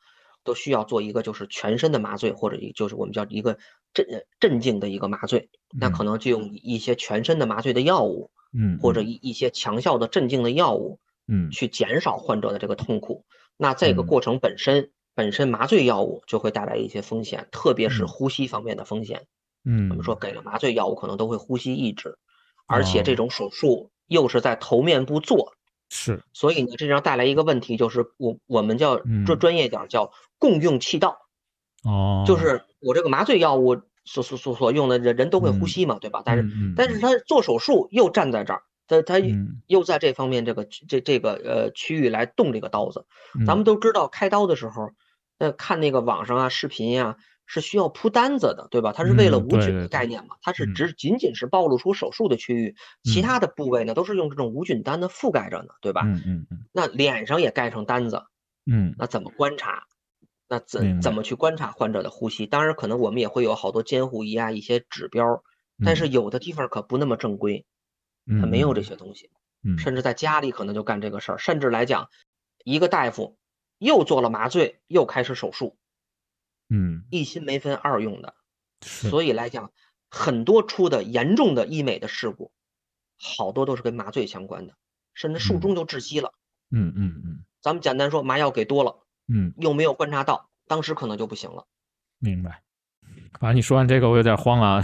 [0.44, 3.56] 都需要做一个就是全身的麻醉，或者就是我们叫一个
[3.94, 4.04] 镇
[4.38, 10.98] 镇静的一个麻醉，那可能就用一些全身的麻醉的药物，嗯，或者一一些强效的镇静的药物。
[11.28, 13.24] 嗯，去减少患者的这个痛苦，
[13.56, 19.26] 那这个过程本身本身麻醉药物就会带来一些风险，特别是呼吸方面的风险。
[19.64, 22.16] 嗯，我们说给了麻醉药物可能都会呼吸抑制，
[22.68, 25.55] 而且这种手术又是在头面部做，
[25.88, 31.18] 是，所以呢，这样带来一个问题就是我我们叫专专业点叫共用气道。
[31.84, 36.22] 哦，就是我这个麻醉药物所所所所用的人人都会呼吸嘛，对吧？
[36.24, 38.62] 但是但是他做手术又站在这儿。
[38.88, 39.14] 他他
[39.66, 43.04] 又在这方面这个这这个呃区域来动这个刀子，
[43.44, 44.90] 咱们都知道开刀的时候，
[45.40, 48.92] 那看那个网上啊视频呀是需要铺单子的，对吧？
[48.92, 56.02] 它是为了无菌的概念嘛，它是只仅仅是暴露出手术的区域，其他的部位呢都是用这种无菌单的覆盖着呢，对吧？
[56.04, 56.64] 嗯嗯嗯。
[56.72, 58.24] 那脸上也盖上单子，
[58.66, 59.84] 嗯，那怎么观察？
[60.48, 62.46] 那怎怎么去观察患者的呼吸？
[62.46, 65.42] 当然可能我们也会有好多监护仪啊一些指标，
[65.84, 67.64] 但是有的地方可不那么正规。
[68.28, 69.30] 他没有这些东西，
[69.78, 72.10] 甚至在家里可能就干这个事儿，甚至来讲，
[72.64, 73.38] 一个大夫
[73.78, 75.76] 又做了麻醉，又开始手术，
[76.68, 78.34] 嗯，一心没分二用的，
[78.80, 79.70] 所以来讲，
[80.10, 82.52] 很多出的严重的医美的事故，
[83.18, 84.74] 好多都是跟麻醉相关的，
[85.14, 86.32] 甚至术中就窒息了，
[86.70, 91.66] 嗯嗯嗯，咱们简单说，麻药给多了，嗯，又没有观察到，当时可能就不行了，
[92.18, 92.62] 明白。
[93.38, 94.82] 反正你说完这个，我有点慌啊！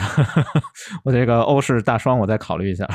[1.05, 2.87] 我这个欧式大双，我再考虑一下。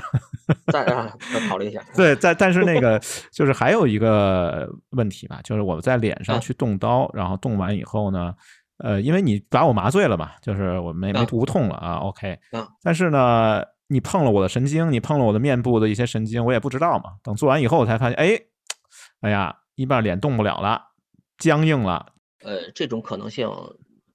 [0.71, 1.83] 再再考虑一下。
[1.95, 8.33] 对，但但是那个就是还有一个问题吧，就是我在脸上去动刀，然后动完以后呢，
[8.77, 12.39] 呃，因为你把我麻醉了嘛，就是我没没无痛了啊，OK。
[12.51, 12.67] 嗯。
[12.83, 17.11] 但是呢，你碰了我的神经，你碰了我的面部的一些神经，我也不知道嘛。
[17.23, 18.39] 等做完以后，我才发现，哎，
[19.21, 20.81] 哎呀，一半脸动不了了，
[21.37, 22.13] 僵硬了。
[22.43, 23.49] 呃，这种可能性。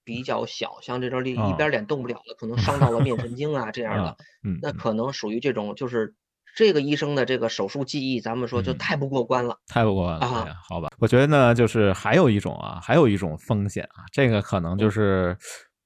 [0.04, 4.16] 比较小，像这种一一边脸动不了了，可能伤到了面神经啊这样的，
[4.60, 6.12] 那可能属于这种，就是
[6.56, 10.54] 这个医生的这个手术技艺，咱们说就太不过关了，太不过关了啊。
[10.68, 15.36] 好吧，我觉得呢，就是还有一种啊，还有一种风险啊，这个可能就是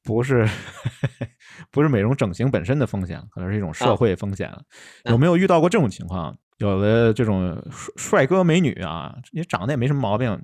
[0.02, 0.48] 不是
[1.70, 4.62] 不是美容整形本身的风险，可能是一种社会风险了。
[5.04, 6.36] 有没有遇到过这种情况？
[6.58, 7.62] 有的这种
[7.96, 10.42] 帅哥美女啊，你长得也没什么毛病。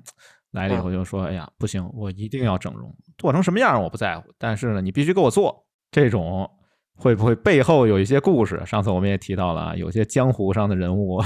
[0.51, 5.65] 来了以后就说：“哎呀，不行，我一定要整容，做成什么样我不在乎，但是呢，你必须给我做。
[5.89, 6.47] 这种
[6.95, 8.61] 会不会背后有一些故事？
[8.65, 11.21] 上次我们也提到了啊，有些江湖上的人物，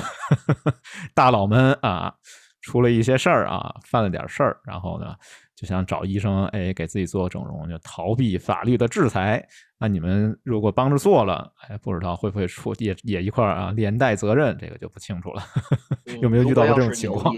[1.13, 2.13] 大佬们啊，
[2.61, 5.15] 出了一些事儿啊，犯了点事儿，然后呢。”
[5.57, 9.43] 就想找医生，哎，给自己做整容，就逃避法律的制裁。
[9.79, 15.41] 那你们如果帮着做了，哎，不知道会不会出也也一块儿啊，连带责任，这个就不清楚了。
[16.21, 17.35] 有没有遇到过这种情况？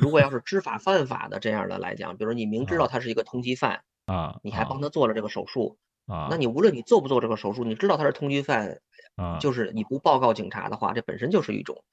[0.00, 5.76] 如果要是知法犯法的这样的来讲，比如你明知道他是一个通缉犯啊，你还帮他做了这个手术啊，
[6.30, 8.80] 那你无论你做不做这个手术，你知道他是通缉犯
[9.16, 11.84] 啊，就是你不报告警察的话，这本身就是一种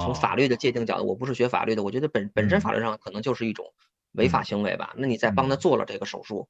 [0.00, 3.66] 从法律的界定角度，我不是学法律的，我觉得本本身法律上可能就是一种。
[4.16, 4.94] 违法行为吧？
[4.96, 6.48] 那你再帮他做了这个手术，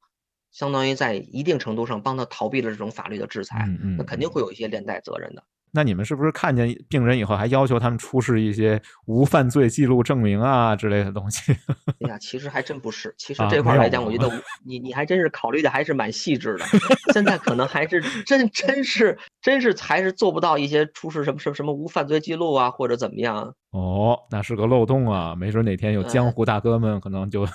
[0.51, 3.65] 相当于在一定程度上帮他逃避了这种法律的制裁，
[3.97, 5.43] 那肯定会有一些连带责任的。
[5.75, 11.51] 那你们是不是看见病人以后还要求他们出示一些无犯罪记录证明啊之类的东西？
[11.99, 13.13] 哎呀，其实还真不是。
[13.17, 14.31] 其实这块来讲，我觉得
[14.65, 16.65] 你你还真是考虑的还是蛮细致的。
[17.13, 23.53] 现在可能还是真真是真是还是做不到一些出示什么什么什么无犯罪记录啊或者怎么样。
[23.71, 25.35] 哦，那是个漏洞啊！
[25.35, 27.45] 没准哪天有江湖大哥们可能就。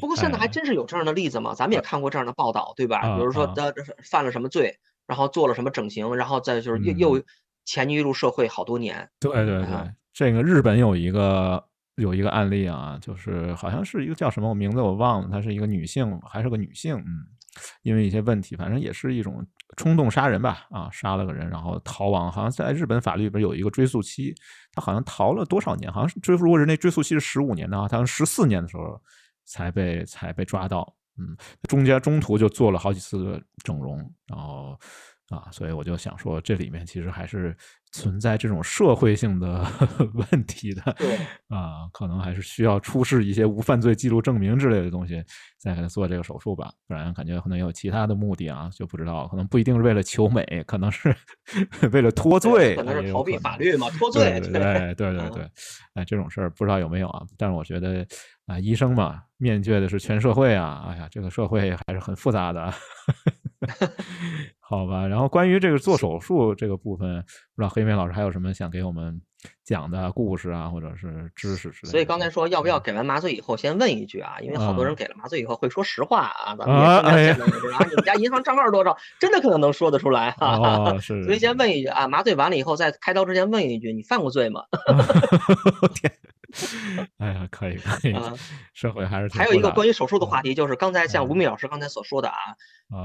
[0.00, 1.52] 不过现在还真是有这样的例子嘛？
[1.54, 3.16] 咱们也看过这样的报道，对吧？
[3.18, 3.70] 比如说他
[4.02, 4.78] 犯了什么罪。
[5.06, 7.22] 然后做了什么整形，然后再就是又又
[7.64, 9.08] 潜入入社会好多年。
[9.20, 11.62] 对对对，这个日本有一个
[11.96, 17.24] 有一个案例啊，就是好像是一个叫什么，我名字我忘了，她是一个女性，还是个女性，嗯，
[17.82, 24.34] 因为一些问题，反正也是一种冲动杀人吧，啊，杀了个人，然后逃亡，好像在日本法律里边有一个追诉期，
[24.72, 29.00] 他好像逃了多少年，好像是追，如果人那追诉期是十五年的话，他十四年的时候
[29.44, 30.94] 才被才被抓到。
[31.18, 31.36] 嗯，
[31.68, 34.78] 中间中途就做了好几次整容，然后
[35.32, 37.56] 啊，所以我就想说，这里面其实还是
[37.92, 39.66] 存在这种社会性的
[40.12, 40.82] 问题的。
[40.98, 41.16] 对
[41.48, 45.24] 啊，可能还是需要出示一些无犯罪记录证明之类的东西，
[45.58, 51.16] 再给他做这个手术吧，不然感觉可能有其他的目的啊，就不知道，可能不一定是为了求美，可能是
[51.92, 54.38] 为了脱罪，可能是逃避法律嘛，脱罪。
[54.40, 55.50] 对对对对对，
[55.94, 57.22] 哎，这种事儿不知道有没有啊？
[57.38, 58.06] 但是我觉得。
[58.46, 60.84] 啊，医生嘛，面对的是全社会啊！
[60.88, 62.74] 哎呀，这个社会还是很复杂的，
[64.60, 65.06] 好吧。
[65.06, 67.22] 然后关于这个做手术这个部分，
[67.54, 69.20] 不知道黑妹老师还有什么想给我们
[69.64, 71.90] 讲的故事啊，或者是知识之类的。
[71.90, 74.36] 所以刚才说要不要给完麻醉以后先问一句啊？
[74.40, 77.14] 因为好多人给了麻醉以后会说实话啊，咱们啊，
[77.88, 78.96] 你们家银行账号多少？
[79.20, 80.98] 真的可能能说得出来 哈。
[80.98, 81.24] 是。
[81.24, 84.62] 所以先问一句啊，麻醉完了以后，在开刀之前问一句，你犯过罪吗？
[85.94, 86.12] 天。
[87.18, 88.14] 哎呀，可以可以，
[88.74, 92.36] 社会还是还有一个关于手术的话题，就是刚才像吴敏老师刚才所说的啊，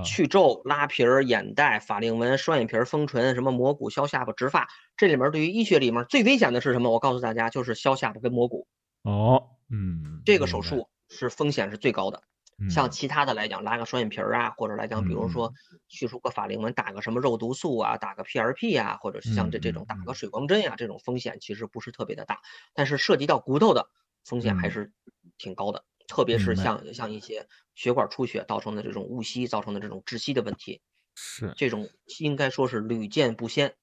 [0.04, 6.92] 去皱、拉皮儿、眼袋、法令纹、双眼皮、丰唇、什么磨骨、削下巴、植发，这里面对于医学里面最危险的是什么？
[6.92, 8.68] 我告诉大家，就是削下巴跟磨骨。
[9.04, 12.22] 哦，嗯，这个手术是风险是最高的。
[12.70, 15.54] 像其他的来讲，拉个双眼皮儿啊，或者来讲，比如说
[15.88, 22.40] 去除个法令纹，打个什么肉毒素啊，打个 PRP 啊，或者是像这这种打个水光针呀，这种风险其实不是特别的大。
[22.74, 23.90] 但是涉及到骨头的
[24.26, 24.92] 风险还是
[25.38, 30.82] 挺高的，特别是像像一些血管出血造成的这种误吸造成的这种窒息的问题，
[31.16, 31.90] 是这种
[32.20, 33.76] 应该说是屡见不鲜。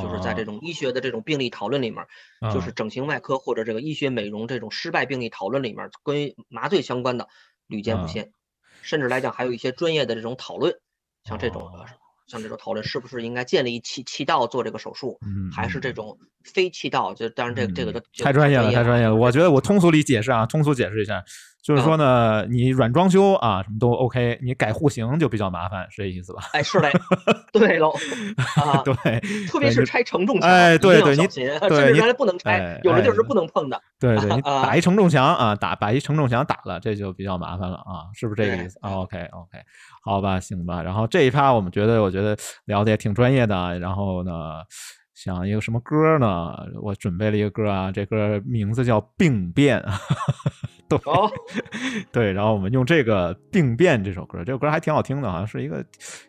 [0.00, 2.02] 就是在这种医学的这种病例讨论里面，
[2.50, 7.28] 就是整形外科或者这个医学美容这种失败病例讨论里面，关于麻醉相关的。
[7.66, 8.32] 屡见不鲜，
[8.82, 10.74] 甚至来讲还有一些专业的这种讨论，
[11.24, 11.70] 像这种，
[12.26, 15.18] 像这种讨论是不是应该建立气气道做这个手术，
[15.52, 17.12] 还是这种非气道？
[17.14, 19.14] 就当然这个这个太专业了，太专业了。
[19.14, 21.22] 我觉得我通俗理解释啊，通俗解释一下。
[21.62, 26.42] 就是说呢，你软装修啊，什么都 OK，你改户型就比较麻烦，是这意思吧？
[26.52, 26.90] 哎，是嘞，
[27.52, 27.92] 对喽，
[28.60, 28.94] 啊，对，
[29.46, 33.80] 特别是拆承重墙，哎，对对，你对，原来不能拆，有的地儿是不能碰的。
[34.00, 39.58] 对对，你打一承重墙啊，打把一承重墙打了，这就比较麻烦了啊，是不是这个意思？OK OK，
[40.04, 40.82] 好吧，行吧。
[40.82, 43.78] 然后这一趴我们觉得，我觉得聊的也挺专业的。
[43.78, 44.32] 然后呢？
[45.24, 46.52] 想一个什么歌呢？
[46.82, 49.80] 我准备了一个歌啊，这歌名字叫《病变》，
[50.90, 50.98] 对，
[52.10, 55.84] 对，然后我们用这个《病变》这首歌，这首歌还挺好听的，好像是一个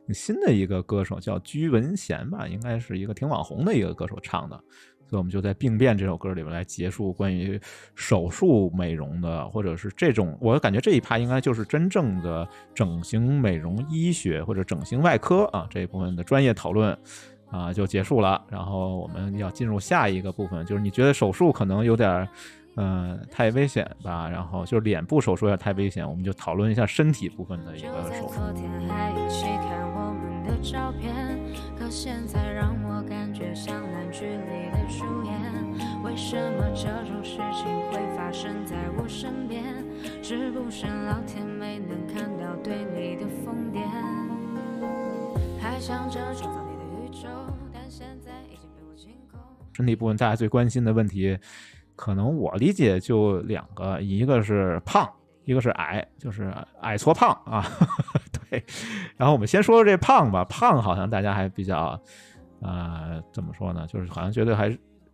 [0.09, 4.55] 新的一个歌手叫居文贤吧，应该是一个挺网红的一个歌手唱的，
[5.07, 7.59] 所以我们就在《病变》这首歌里面来结束关于
[7.95, 16.95] 手术美容的，或者是这种，我感觉这一趴应该就是真正的整形美容医学或者整形外科啊这一部分的专业讨论。
[17.53, 18.43] 啊就结束了。
[18.49, 22.27] 然后我们要进入下一个部分就是你觉得手术可能有点
[22.75, 28.33] 嗯太危险吧然后就脸部手术有点太危险我们就讨论一下身体部分的一个手术。
[28.33, 31.39] 昨天还一起看我们的照片
[31.77, 35.33] 可现在让我感觉像烂剧里的主演
[36.03, 39.63] 为什么这种事情会发生在我身边？
[40.21, 43.79] 是不是老天没能看到对你的疯癫。
[45.59, 46.51] 还像这种
[49.75, 51.35] 身体部分大家最关心的问题，
[51.95, 55.09] 可能我理解就两个，一个是胖，
[55.45, 57.65] 一个是矮，就是矮矬胖啊。
[58.49, 58.63] 对，
[59.17, 61.99] 然后我们先说说这胖吧，胖好像大家还比较，
[62.61, 63.87] 呃，怎么说呢？
[63.87, 64.69] 就是好像觉得还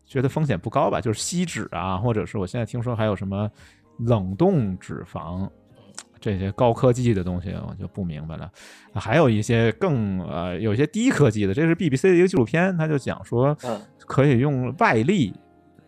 [0.05, 3.49] 觉得风险不高吧，就是吸脂啊，或者是我现在听说还有什么
[3.99, 5.49] 冷冻脂肪。
[6.19, 8.51] 这些高科技的东西我就不明白了，
[8.93, 11.53] 还有一些更呃，有些低科技的。
[11.53, 13.55] 这是 BBC 的一个纪录片，他就讲说，
[14.05, 15.33] 可以用外力，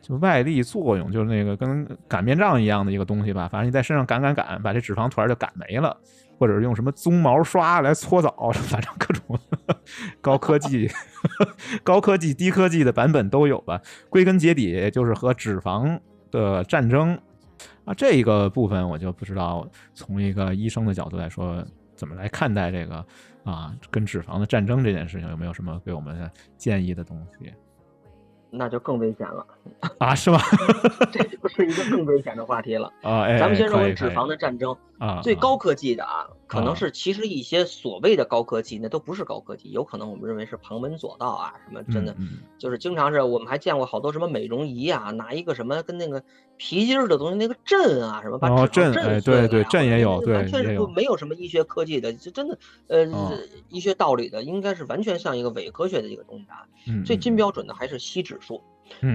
[0.02, 3.48] 就外力作用，就是那个跟擀面杖一样的一个东西吧。
[3.48, 5.96] 反正你在身上擀擀擀，把这脂肪团就擀没了，
[6.40, 9.40] 或者是用什么鬃毛刷来搓澡， 反正各种
[10.22, 10.90] 高科技、
[11.84, 13.82] 高科技、低科技的版本都有吧。
[14.10, 16.00] 归根结底就是和脂肪
[16.32, 17.20] 的战争。
[17.86, 21.66] 啊，这一个部分我就不知道，从一个医生的角度来说，
[21.96, 23.06] 怎么来看待这个
[23.44, 27.52] 啊，跟脂肪的战争这件事情，有没有什么给我们建议的东西？
[28.54, 29.48] 那就更危险了
[29.98, 30.38] 啊，是吗？
[31.10, 33.26] 这就是一个更危险的话题了啊！
[33.38, 42.16] 咱们先说脂肪的战争啊，最高科技的啊，可能是其实一些所谓的高科技，那都不是高科技，有可能我们认为是旁门左道啊，什么真的
[42.60, 46.24] 就是经常是我们还见过好多什么美容仪啊，拿一个什么跟那个
[46.56, 53.08] 皮筋儿的东西，那个震啊什么把脂肪震对对震也有，对，完全是不没有什么医学科技的，就真的呃
[53.70, 56.68] 医学道理的，应该是完全像一个伪科学的一个东西啊。
[57.04, 58.62] 最金标准的还是吸脂术。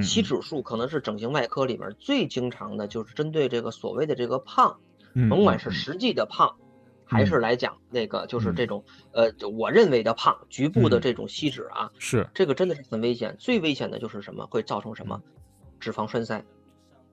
[0.02, 4.78] 吸脂术可能是整形外科里面最经常的，就是针对这个所谓的这个胖，
[5.28, 6.54] 甭管是实际的胖，
[7.04, 13.34] 还是来讲那个就是这种呃，我认为的胖，局部的这种吸脂啊，是这个真的是很危险。
[13.38, 14.46] 最危险的就是什么？
[14.46, 15.22] 会造成什么？
[15.80, 16.44] 脂肪栓塞。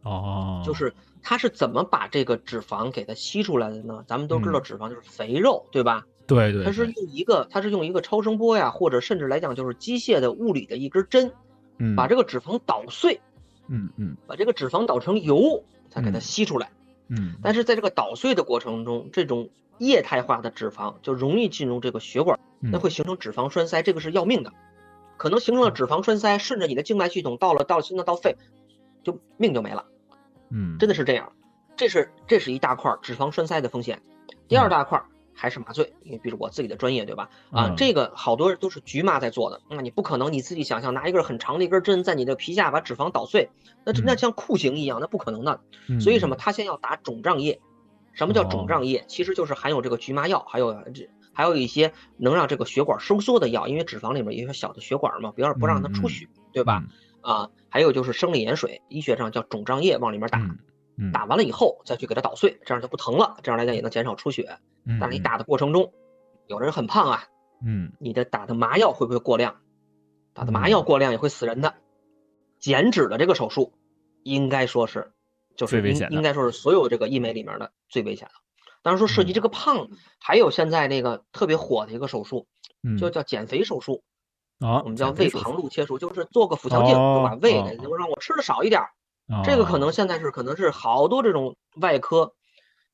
[0.03, 4.03] 哦，就是它是怎么把这个脂肪给它吸出来的呢？
[4.05, 6.05] 咱们都知道脂肪就是肥肉，对吧？
[6.27, 6.65] 对对。
[6.65, 11.31] 它是用一个，它是用一个超声波呀，或者甚至来讲就是机械的物理的一根针，
[11.77, 13.21] 嗯，把这个脂肪捣碎，
[13.69, 16.82] 嗯嗯，把这个脂肪捣成油，再给它吸出来，嗯。
[17.41, 24.53] 但是在这个捣碎的过程中，这种液态化的脂肪就容易进入这个血管，那会形成脂肪栓塞，这个是要命的，
[25.17, 28.37] 可能形成了脂肪栓塞，顺着你的静脉系统到了到心脏到肺，
[29.03, 29.85] 就命就没了。
[30.49, 31.33] 嗯，真的是这样，
[31.75, 34.01] 这是这是一大块脂肪栓塞的风险。
[34.47, 35.01] 第二大块
[35.33, 37.29] 还是麻醉，因为比如我自己的专业，对吧？
[37.51, 43.49] 啊，这个好多人都是局麻在做的，那你不可能你自己想象拿一根很长的一根针在你的皮下把脂肪捣碎，
[43.85, 45.59] 那那像酷刑一样，那不可能的。
[45.99, 46.35] 所以什么？
[46.35, 47.59] 他先要打肿胀液。
[48.13, 49.03] 什么叫肿胀液？
[49.07, 56.83] 其实就是含有这个局麻药，还有这还有一些能让这个血管收缩的药，因为脂肪里面有些小的血管嘛，不要不让它出血，对吧？
[57.21, 60.39] 啊，还有就是生理盐水，医学上叫肿胀液，往里面打，
[61.11, 63.37] 打完了以后再去给它捣碎，这样就不疼了。
[63.41, 64.57] 这样来讲也能减少出血。
[64.99, 65.93] 但是你打的过程中，
[66.47, 67.23] 有的人很胖啊，
[67.65, 69.61] 嗯，你的打的麻药会不会过量？
[70.33, 71.75] 打的麻药过量也会死人的。
[72.59, 73.73] 减脂的这个手术，
[74.23, 75.11] 应该说是，
[75.55, 78.33] 就是应应该说是所有这个医美里面的最危险的。
[78.81, 79.89] 当然说涉及这个胖，
[80.19, 82.47] 还有现在那个特别火的一个手术，
[82.99, 84.03] 就叫减肥手术。
[84.59, 88.81] 啊，我们叫胃旁路切除，就是做个腹腔镜，就把胃给就让我吃的少一点。
[89.43, 92.33] 这个可能现在是可能是好多这种外科，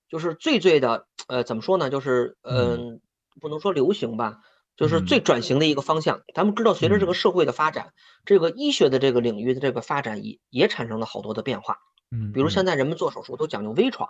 [0.09, 1.89] 就是最最的呃怎么说呢？
[1.89, 3.01] 就是嗯，
[3.41, 4.39] 不能说流行吧，
[4.77, 6.21] 就是最转型的一个方向。
[6.35, 7.93] 咱们知道，随着这个社会的发展，
[8.25, 11.77] 这个医学的这个领域的这个发展也也产生了好多的变化。
[12.11, 14.09] 嗯，比如现在人们做手术都讲究微创，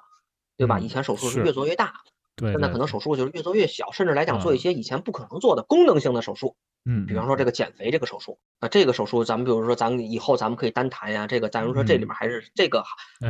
[0.57, 0.79] 对吧？
[0.79, 1.93] 以前手术是越做越大。
[2.39, 6.55] 对，现在可能手术就是越做越小，甚至来讲做一些以前不可能做的功能性的手术。
[6.85, 11.27] 嗯，比方说这个减肥这个手术，那这个手术咱们比如说咱们以后咱们可以单谈呀。
[11.27, 12.83] 这个假如说这里面还是这个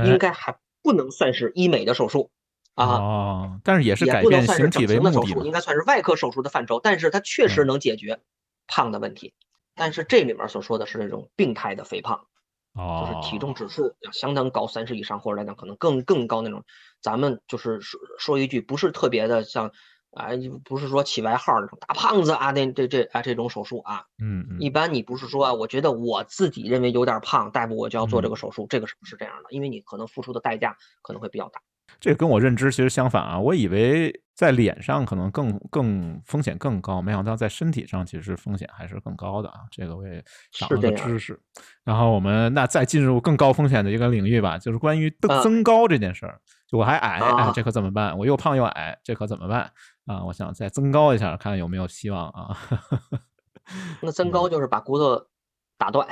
[0.05, 2.30] 应该还不能算是医美的手术
[2.76, 2.86] 啊。
[2.86, 5.45] 哦，但是也是改变形体为目的。
[5.45, 8.20] 应该算是外科手术的范畴，但是它确实能解决
[8.68, 9.34] 胖的问题。
[9.76, 12.28] 但是这里面所说的是那种病态的肥胖。
[12.80, 16.64] 就是体重指数要相当高，三十以上，或者来讲可能更更高那种。
[17.02, 19.72] 咱们就是说说一句，不是特别的像
[20.12, 20.30] 啊，
[20.64, 29.50] 不是说起外号那种大胖子啊，那这这啊这种手术啊，嗯，一般你不是说啊，我觉得我自己认为有点胖，大夫我就要做这个手术，这个是不是这样的？
[29.52, 31.62] 因为你可能付出的代价可能会比较大。
[32.00, 39.62] 这跟我认知其实相反啊，我以为在脸上可能更更风险更高，没想到在身体上其实风险还是更高的啊。
[39.72, 41.40] 这个我也长了个知识。
[41.84, 46.40] 然后我们那再进入更高风险的一个领域吧，就是关于增增高这件事儿。
[46.68, 48.18] 就我还矮，哎，这可怎么办？
[48.18, 49.72] 我又胖又矮，这可怎么办
[50.06, 50.24] 啊？
[50.24, 52.56] 我想再增高一下，看有没有希望啊。
[54.02, 55.28] 那增高就是把骨头
[55.78, 56.08] 打断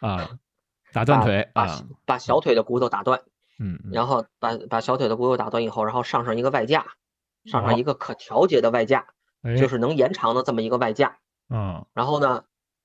[0.00, 0.38] 啊，
[0.92, 3.20] 打断腿啊，把小腿的骨头打断。
[3.62, 6.84] 嗯，然后把把小腿的骨头打断以后，然后上上一个外架，
[7.44, 9.06] 上上一个可调节的外架，
[9.56, 11.18] 就是能延长的这么一个外架。
[11.48, 12.42] 嗯，然后呢，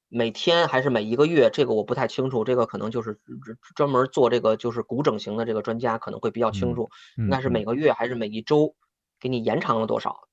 [0.07, 3.19] 每天还是每一个月，这个我不太清楚，这个可能就是
[3.75, 8.75] 专门做这个就是骨整形的这个专家可能会比较清楚，应该是每个月还是每一周
[9.19, 10.27] 给你延长了多少？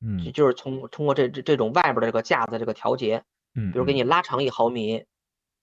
[0.00, 3.24] 嗯，就是通通过这这这种外边的这个架子这个调节，
[3.56, 5.04] 嗯，比如给你拉长一毫米，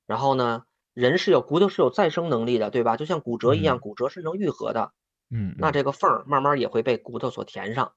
[0.05, 0.63] 然后呢。
[0.95, 2.95] 人是有骨头是有再生能力的，对吧？
[2.95, 4.93] 就像骨折一样，骨折是能愈合的。
[5.29, 7.91] 嗯，那这个缝儿慢慢也会被骨头所填上。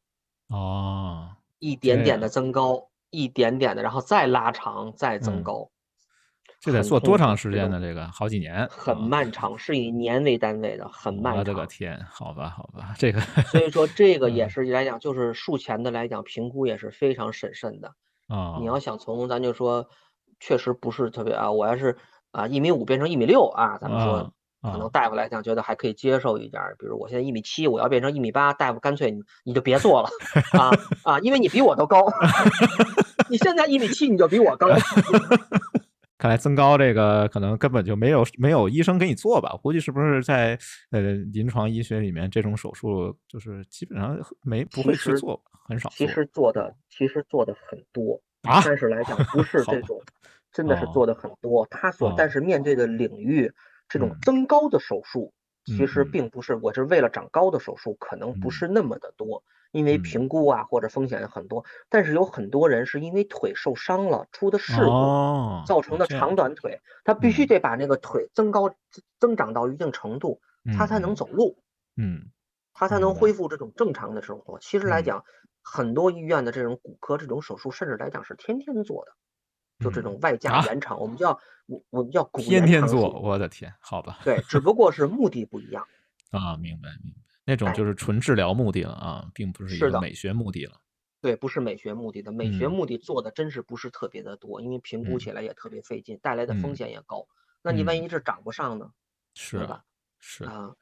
[0.49, 1.29] 哦，
[1.61, 5.71] 一点点的增高，一点点的，然后再拉长，再增高。
[6.59, 7.79] 这得做多长时间呢？
[7.81, 8.67] 这个好几年。
[8.69, 11.39] 很漫长，是以年为单位的，很漫长。
[11.39, 13.21] 我的个天，好吧，好吧，这个。
[13.21, 17.95] 所以说，这个也是来讲，就是术前的来讲，评估也是非常审慎的。
[18.27, 19.89] 啊，你要想从咱就说，
[20.41, 21.97] 确实不是特别啊，我要是。
[22.39, 24.33] 啊，一米五变成一米六啊，咱们说
[24.63, 26.63] 可能大夫来讲觉得还可以接受一点。
[26.79, 30.09] 比如我现在一米七，我要变成一米八，大夫干脆你你就别做了
[30.57, 30.71] 啊
[31.03, 32.07] 啊，因为你比我都高。
[33.29, 34.69] 你现在一米七，你就比我高。
[36.17, 39.57] 看来增高这个可能根本就没有没有医生给你做吧？
[39.61, 40.57] 估计是不是在
[40.91, 41.01] 呃
[41.33, 45.89] 临床医学里面这种手术就是基本上没不会去做，很少。
[45.91, 50.01] 其实做的其实做的很多啊，但是来讲不是这种。
[50.53, 53.53] 真的是做的很多，他所但是面对的领域，
[53.89, 55.33] 这种增高的手术，
[55.65, 59.43] 其实并不是我是为了长高的手术，可能不是那么的多，
[59.73, 61.65] 因为评估啊或者风险很多。
[61.89, 68.75] 但是有很多人是因为腿受伤了，出的事故造成的长短腿，他必须得把那个腿增高
[69.19, 70.41] 增长到一定程度，
[70.77, 71.59] 他才能走路。
[71.97, 72.31] 嗯，
[72.73, 74.59] 他才能恢复这种正常的生活。
[74.61, 75.25] 其实来讲，
[75.63, 79.13] 很多医院的这种骨科这种手术，甚至来讲是天天做的，
[79.79, 84.19] 就这种外加延长，我们叫我我们叫骨天天做，我的天，好吧。
[84.25, 85.87] 对，只不过是目的不一样。
[86.31, 90.81] 啊，明白明白，那种就是纯治疗目的了啊，并不是一个美学目的了。
[91.21, 97.27] 对，不是美学目的的，美学目的做的真是不是特别的多，因为评估起来也特别费劲，带来的风险也高。
[97.63, 98.93] 那你万一是长不上呢？
[99.35, 99.85] 是吧？
[100.19, 100.75] 是啊。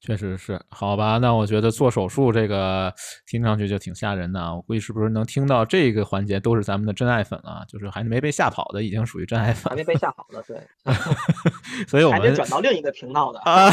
[0.00, 2.92] 确实是，好吧，那我觉得做手术这个
[3.26, 4.54] 听上去就挺吓人的啊！
[4.54, 10.58] 我估计是不是能听到这个环节都是咱们的真爱粉了，就是还没被吓跑的，已经属于真爱粉，还没被吓跑的，对。
[11.86, 13.70] 所以我们还没转到另一个频道的啊，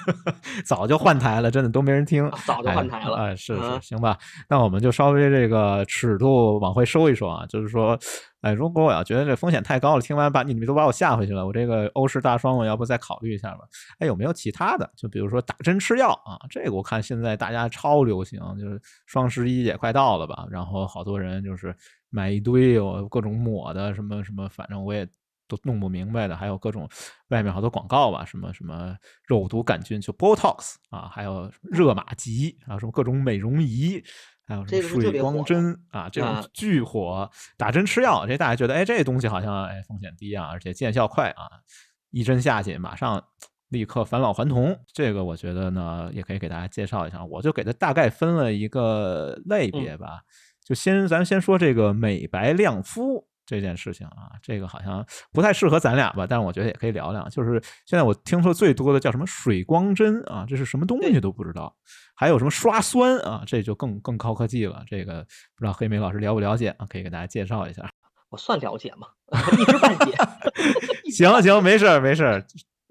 [0.64, 3.16] 早就换台了，真的都没人听，早就换台了。
[3.16, 4.16] 哎，是是，行吧，
[4.48, 7.98] 那我们就稍微这个尺度往回收一收啊，就是说。
[8.40, 13.64] 哎，如果我要觉得这风险太高了，听完把你们都把我吓回去了，我这个欧式大双，我要不再考虑一下吧？
[13.98, 14.88] 哎，有没有其他的？
[14.96, 21.74] 就比如说打针吃药啊，这个我看现在大家超流行，就是双十一也快到了吧，然后好多人就是
[22.10, 25.04] 买一堆有各种抹的什么什么，反正我也
[25.48, 26.88] 都弄不明白的，还有各种
[27.30, 34.00] 外面好多广告吧，什么什么肉毒杆菌就 Botox 啊，还有热玛吉啊，什么各种美容仪。
[34.48, 41.44] 还有什么水光针啊，这种巨火，打针吃药，这大家觉得，哎，这东西好像哎风险低啊，而且见效快啊，
[42.10, 43.22] 一针下去马上
[43.68, 44.74] 立刻返老还童。
[44.90, 50.22] 这个我觉得呢，也可以给大家介绍一下，我就给它大概分了一个类别吧，
[50.64, 53.27] 就先咱先说这个美白亮肤。
[53.48, 57.26] 这件事情啊，这个好像不太适合咱俩吧，但是我觉得也可以聊聊。
[57.30, 61.74] 就是现在我听说最多的叫什么水光针啊，这是什么东西都不知道。
[62.14, 64.84] 还有什么刷酸啊，这就更更高科技了。
[64.86, 65.22] 这个
[65.56, 66.84] 不知道黑莓老师了不了解啊？
[66.86, 67.90] 可以给大家介绍一下。
[68.28, 69.08] 我算了解吗？
[69.58, 70.12] 一知半解。
[71.10, 72.44] 行行，没事没事。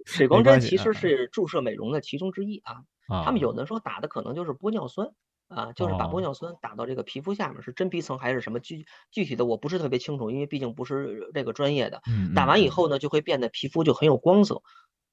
[0.05, 2.81] 水光针其实是注射美容的其中之一啊。
[3.23, 5.07] 他们有的说打的可能就是玻尿酸。
[5.47, 12.01] 啊，就是把玻尿酸打到这个皮肤下面，是真皮层还是什么具具体的我不是特别清楚，因为毕竟不是这个专业的。
[12.35, 14.61] 打完以后呢，就会变得皮肤就很有光泽，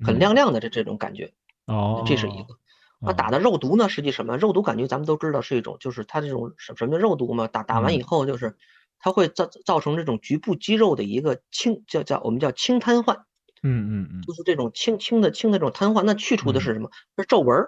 [0.05, 1.32] 很亮亮的这这种感觉。
[1.66, 2.59] 哦，这是一个。
[2.99, 3.89] 那打的肉毒呢？
[3.89, 4.62] 实际什么肉毒？
[4.62, 7.47] 感觉咱们都知道是一种，就是它这种什什么叫肉毒嘛？
[7.49, 8.57] 打打完以后就是
[8.99, 13.22] 它会造造成这种局部肌肉的一个轻叫叫我们叫轻瘫痪。
[13.62, 16.91] 嗯嗯嗯，就是这种轻轻的轻的这种瘫痪，那去除的是什么？
[17.16, 17.66] 是皱纹。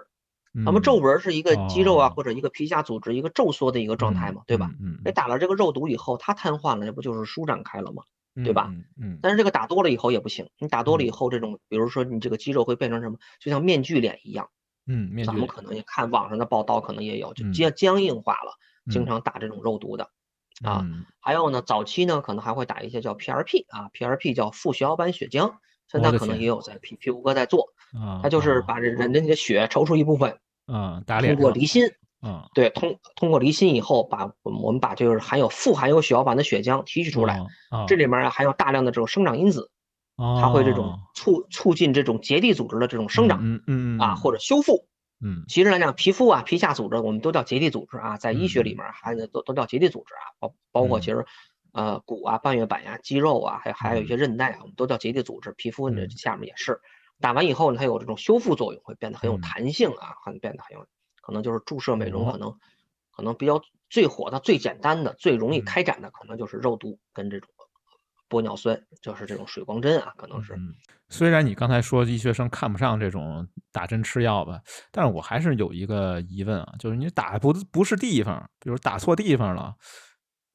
[0.65, 4.71] 那么皱纹是一个肌肉啊，或者一个皮下组织一个皱缩的一个状态嘛，对吧？
[4.81, 8.03] 嗯，你打了这个肉毒以后，它瘫痪了，那不就是舒展开了吗？
[8.43, 8.71] 对吧？
[9.01, 13.17] 嗯，但是这个打多了以后也不行，你打多了以后，这种比如说你这个肌肉会变成什么？
[13.39, 14.49] 就像面具脸一样。
[14.85, 18.53] 嗯，咱们可能也看网上的报道，可能也有，就僵僵硬化了。
[18.89, 20.09] 经常打这种肉毒的
[20.63, 20.79] 啊，
[21.19, 25.55] 还有呢，早期呢可能还会打一些叫 PRP 啊，PRP 叫副血小板血浆，
[25.91, 27.73] 现在可能也有在皮皮肤科在做。
[27.93, 30.39] 啊，它就是把人人的你的血抽出一部分。
[30.67, 31.85] 嗯，打脸通过离心，
[32.21, 37.41] 嗯，对，通通过离心以后，把我们把就是含有富含有血小板的血浆提取出来，
[37.87, 39.71] 这里面含有大量的这种生长因子，
[40.17, 44.85] 它会这种促促进这种结缔组织的这种生长，嗯嗯啊或者修复，
[45.23, 51.25] 嗯，其实来讲，皮肤啊皮下组织我们都叫结缔组织啊，在医学里面还都都叫结缔组织啊，包包括其实
[51.71, 56.81] 呃骨啊半月板呀肌肉啊，还还有一些韧带啊，我们都叫结缔组织，皮肤这下面也是。
[57.19, 60.85] 打完以后呢，它有这种修复作用，会变得很有弹性啊，很变得很有，
[61.21, 62.53] 可能就是注射美容，可能
[63.11, 67.49] 可能比较最火的、最简单的、最容易开展的，可能就是肉毒跟这种
[68.29, 70.55] 玻尿酸，就是这种水光针啊，可能是。
[71.09, 74.59] 虽然你刚才说医学生看不上这种打针吃药吧，
[74.91, 79.73] 但是我还是有一个疑问啊，就是你打不不是地方，比如打错地方了。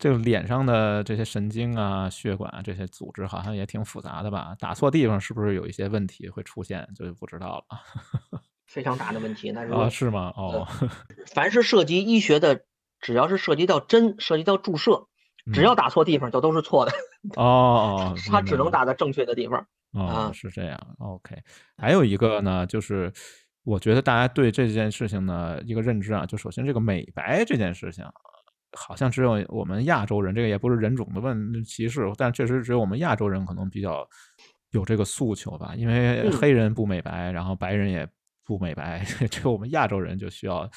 [0.02, 4.52] 这个脸上的这些神经啊、血管啊这些组织好像也挺复杂的吧？
[4.58, 6.84] 打错地方是不是有一些问题会出现？
[6.96, 8.42] 就不知道了。
[8.66, 10.32] 非常大的问题，那是啊是吗？
[10.36, 10.66] 哦，
[11.32, 12.64] 凡是涉及医学的，
[13.00, 15.06] 只要是涉及到针、涉及到注射，
[15.52, 16.90] 只要打错地方就都是错的。
[17.36, 19.64] 哦哦， 它只能打在正确的地方。
[19.92, 20.96] 哦，是这样。
[20.98, 21.36] OK，
[21.76, 23.12] 还有一个呢，就是
[23.62, 28.04] 我觉得大家对这件事情呢一个认知啊，就首先这个美白这件事情。
[28.74, 34.06] 好像只有我们亚洲人，这个也不是人种的问歧视，但确实只有我们亚洲人可能比较
[34.70, 35.74] 有这个诉求吧。
[35.76, 38.08] 因为黑人不美白，然后白人也
[38.44, 40.68] 不美白， 只有我们亚洲人就需要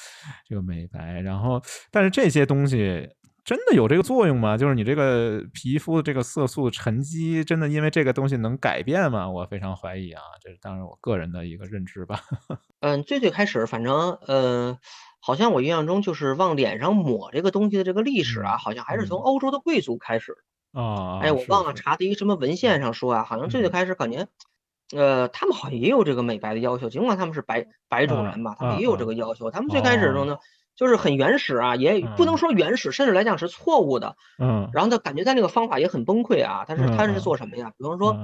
[0.48, 1.22] 这个美白。
[1.22, 3.08] 然后，但是这些东西
[3.44, 4.58] 真的有这个作用吗？
[4.58, 9.30] 就是你这个皮肤的这个色素沉积，真的因为这个东西能改变吗？
[9.30, 10.22] 我非常怀疑啊。
[10.42, 12.20] 这是当然我个人的一个认知吧。
[12.82, 14.78] 嗯，最最开始，反正呃。
[15.26, 20.38] 好像我印象中就是往脸上抹这个东西的这个历史啊，好像还是从欧洲的贵族开始
[20.72, 21.18] 啊。
[21.20, 24.28] 哎，我忘了查的一什么文献上说啊，好像最最开始感觉
[24.96, 29.50] 呃，他们好像也有这个美白的要求，尽管他们是白白种人嘛，他们也有这个要求。
[29.50, 30.38] 他们最开始的呢，
[30.76, 34.16] 就是很原始啊，也不能说原始，甚至来讲是错误的。
[34.38, 34.70] 嗯。
[34.74, 37.72] 然后他感觉他那个方法也很崩溃啊，他是他是做什么呀？
[37.80, 38.16] 比方说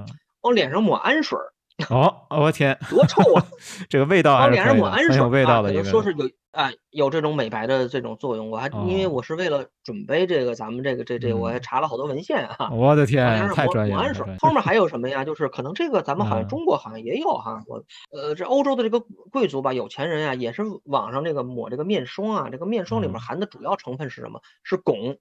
[0.41, 1.39] 往脸上抹氨水。
[1.89, 3.45] 哦，我天，多臭啊！
[3.89, 8.49] 这个味道往脸上抹氨水，有味道的一个，说是有啊，有这种美白的这种作用。
[8.49, 12.69] 我还因为我是为了准备这个咱们这个这这，我还查了好多文献啊。
[12.71, 14.37] 我的天，太专业了。
[14.39, 15.23] 后面还有什么呀？
[15.23, 17.63] 就是可能这个咱们好像中国好像也有哈。
[17.67, 18.99] 我呃，这欧洲的这个
[19.31, 22.49] 贵族吧，有钱人啊，也是网上这个抹这个面霜啊。
[22.51, 24.41] 这个面霜里面含的主要成分是什么？
[24.63, 25.17] 是汞。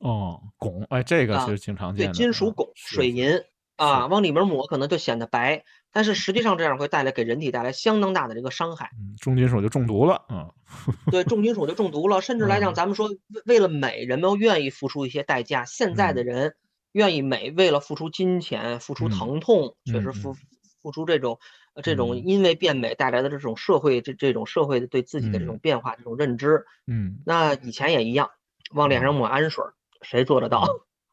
[0.00, 2.12] 哦，汞，哎，这个是挺常见的。
[2.12, 3.40] 对，金属汞、水银
[3.76, 5.64] 啊，往里面抹可能就显得白。
[5.94, 8.90] 但是实际上这样会带来给人体带来相当大的这个伤害，
[9.20, 10.50] 重金属就中毒了，啊，
[11.12, 13.08] 对，重金属就中毒了，甚至来讲，咱们说
[13.46, 15.64] 为了美，人们愿意付出一些代价。
[15.64, 16.56] 现在的人
[16.90, 20.34] 愿意美，为了付出金钱、付出疼痛，确实付
[20.82, 21.38] 付出这种
[21.80, 28.30] 这种因为变美带来的这种社会这这种社会对自己的这种变化、这种认知，嗯，那以前也一样，
[28.72, 29.64] 往脸上抹氨水，
[30.02, 30.66] 谁做得到？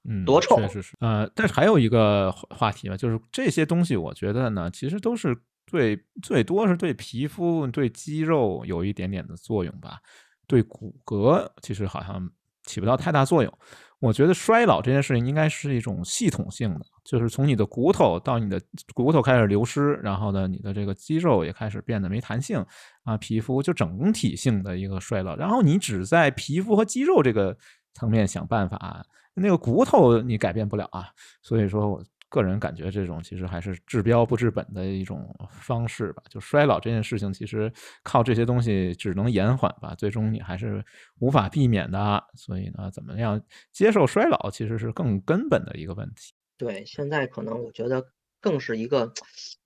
[0.04, 0.98] 嗯，多臭，确实是。
[1.00, 5.38] 呃，但是还有一个话题吧，就是这些东西，我觉得呢，其实都是
[5.72, 10.00] 对最多是对皮肤、对肌肉有一点点的作用吧，
[10.48, 12.28] 对骨骼其实好像
[12.64, 13.58] 起不到太大作用。
[14.00, 18.60] 我觉得衰老这件事情应该是一种系统性的，就是从你的骨头到你的
[18.96, 22.66] 骨头开始流失，然后呢，你的这个肌肉也开始变得没弹性
[23.04, 25.36] 啊，皮肤就整体性的一个衰老。
[25.36, 27.56] 然后你只在皮肤和肌肉这个
[27.94, 29.06] 层面想办法。
[29.34, 31.08] 那个骨头你改变不了啊，
[31.42, 36.24] 所以说我个人感觉这种其实还是治标不治本的一种方式吧。
[36.30, 37.72] 就衰老这件事情，其实
[38.04, 40.84] 靠这些东西只能延缓吧，最终你还是
[41.20, 42.24] 无法避免的。
[42.36, 43.42] 所以呢，怎么样
[43.74, 46.34] 接受衰老，其实是更根本的一个问题。
[46.58, 48.02] 对，现在可能我觉得
[48.40, 49.12] 更是一个，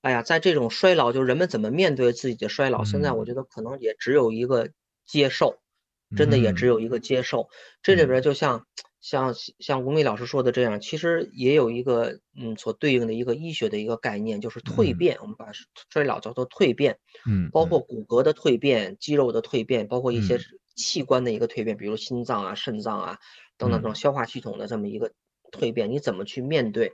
[0.02, 4.70] 哎呀，在这种衰老，就人们怎么面对自己的衰老，现在我觉得可能也只有一个
[5.06, 5.60] 接受，
[6.16, 7.48] 真的也只有一个接受。
[7.84, 8.66] 这里边就像。
[9.06, 15.20] 像像吴美老师说的这样，其实也有一个嗯所对应的一个医学的一个概念，就是蜕变。
[15.22, 15.52] 我们把
[15.92, 16.98] 衰老叫做蜕变，
[17.28, 20.40] 嗯，包括骨骼的蜕变、肌肉的蜕变，包括一些
[20.76, 23.20] 器官的一个蜕变，比如心脏啊、肾脏啊
[23.60, 25.12] 等等这种消化系统的这么一个
[25.52, 26.94] 蜕变，你怎么去面对？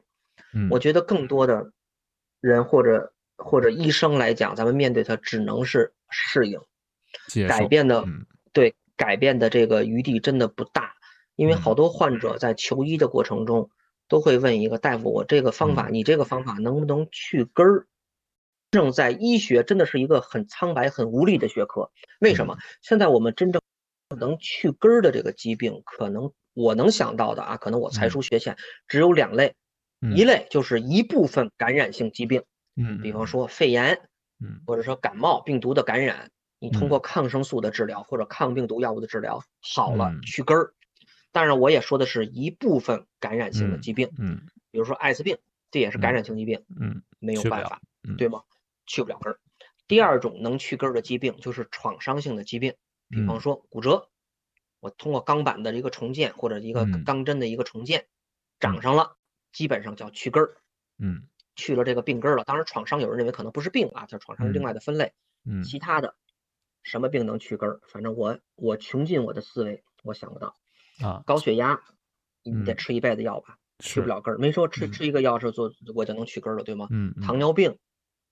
[0.54, 1.72] 嗯，我觉得更多的
[2.42, 6.60] 人或者或者医生来讲，咱们面对它只能是适应，
[7.48, 8.06] 改变的
[8.52, 10.91] 对改变的这个余地真的不大。
[11.36, 13.70] 因为好多患者在求医的过程中，
[14.08, 17.88] 都会问一个大夫：“我这个方法，你这个方法能不能去根儿？”
[18.72, 21.92] 正在医学真的是一个很苍白、很无力的学科。
[22.20, 22.58] 为什么？
[22.82, 23.62] 现在我们真正
[24.18, 28.58] 能去根儿的这个疾病，可能我能想到的啊，可能我才疏学浅，
[28.88, 29.56] 只有两类。
[30.16, 32.44] 一类就是一部分感染性疾病，
[32.76, 34.02] 嗯，比方说肺炎，
[34.44, 40.74] 嗯，或者说感冒病毒的感染，你通过抗生素的治疗或者抗病毒药物的治疗好了，去根儿。
[41.32, 45.38] 当然，我也说的是一部分感染性的疾病，嗯，比如说艾滋病，
[45.72, 47.82] 这也是感染性疾病，嗯，没有办法，
[48.18, 48.44] 对吗？
[48.86, 49.40] 去不了根儿。
[49.88, 52.76] 第二种能去根儿的疾病就是创伤性的疾病，
[53.10, 54.10] 比方说骨折，
[54.80, 58.08] 我通过钢板的一个重建或者一个钢针的一个重建，
[58.60, 59.18] 长上了，
[59.52, 60.58] 基本上叫去根儿，
[60.98, 62.44] 嗯，去了这个病根儿了。
[62.44, 65.14] 当然，创伤有人认为可能不是病啊，叫创伤另外的分类，
[65.46, 66.16] 嗯，其他的
[66.84, 67.80] 什么病能去根儿？
[67.88, 70.58] 反正我我穷尽我的思维，我想不到。
[71.04, 71.80] 啊，高血压，
[72.44, 74.38] 你得吃一辈子药吧，去不了根儿。
[74.38, 76.88] 没说吃吃一个药是做我就能去根儿了，对吗？
[76.92, 77.78] 嗯，糖尿病、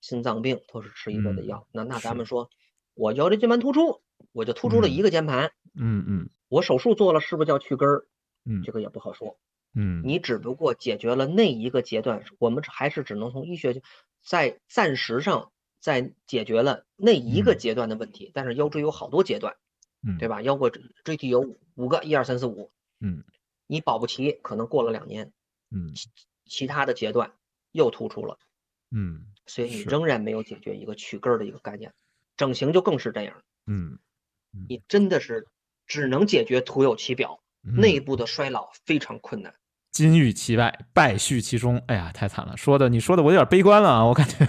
[0.01, 1.67] 心脏病都是吃一辈子药。
[1.72, 2.49] 那那咱们说，
[2.93, 4.01] 我腰椎间盘突出，
[4.32, 5.51] 我就突出了一个间盘。
[5.76, 8.05] 嗯嗯，我手术做了，是不是叫去根儿？
[8.45, 9.38] 嗯，这个也不好说。
[9.76, 13.82] 嗯，你只不过解决了那一个阶段，我们还是只能从医学
[14.26, 18.32] 在暂时上在解决了那一个阶段的问题。
[18.34, 19.55] 但是腰椎有好多阶段。
[20.02, 20.41] 嗯，对吧？
[20.41, 20.72] 腰果
[21.04, 22.72] 椎体有五个，一二三四五。
[23.02, 23.24] 嗯，
[23.68, 25.32] 你保不齐可能过了两年，
[25.72, 26.10] 嗯，其
[26.45, 27.32] 其他的阶段
[27.72, 28.38] 又突出了，
[28.91, 31.93] 嗯，所以你仍然没有解决一个去根儿的一个概念。
[32.36, 34.00] 整形就更是这样，嗯，
[34.68, 35.47] 你真的是
[35.86, 39.54] 只能解决徒有其表，内部的衰老非常困难。
[39.91, 41.82] 金玉其外，败絮其中。
[41.88, 42.56] 哎呀，太惨了！
[42.56, 44.47] 说的你说的我有点悲观了啊，我感觉。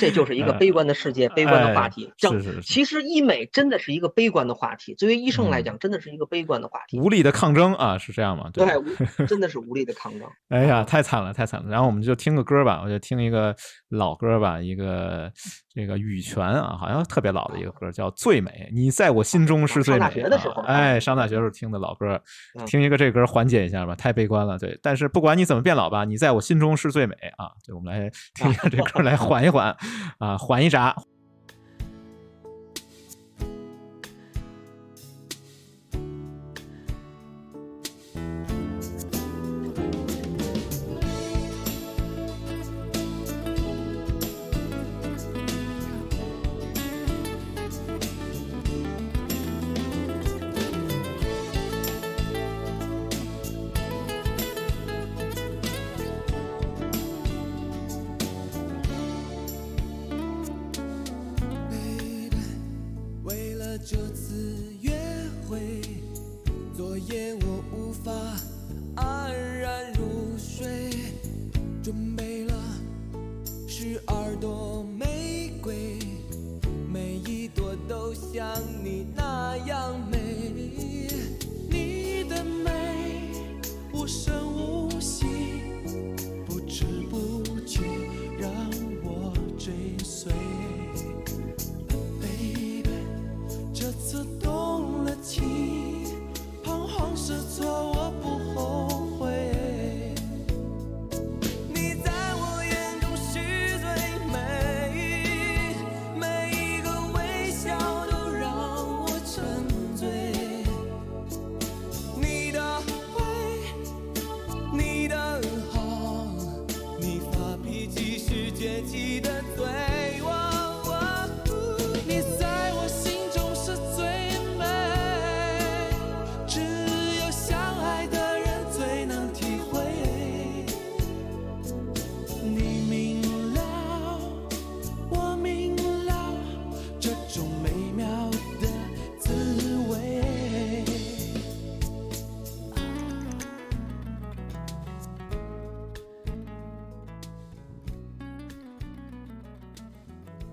[0.00, 2.10] 这就 是一个悲观的世界，悲观的话题。
[2.16, 2.62] 是是是。
[2.62, 6.98] 其实医美真的是一个悲观的话题，作为医生来讲，真的是一个悲观的话题。
[6.98, 8.50] 无力的抗争啊，是这样吗？
[8.54, 8.66] 对，
[9.26, 10.26] 真的是无力的抗争。
[10.48, 11.68] 哎呀，太惨了，太惨了。
[11.70, 13.54] 然后我们就听个歌吧，我就听一个
[13.90, 15.30] 老歌吧，一个
[15.80, 20.00] 这个羽泉啊，好像特别老的一个歌，叫《最美》，你在我心中是最美。
[20.00, 22.20] 上大学的时候，哎，上大学时候听的老歌，
[22.66, 24.58] 听一个这歌缓解一下吧，太悲观了。
[24.58, 27.50] 对，但是不管你怎么变老吧，你在我心中是最美啊！
[27.66, 29.74] 对，我们来听一下这歌，来缓一缓
[30.18, 30.94] 啊，缓一闸。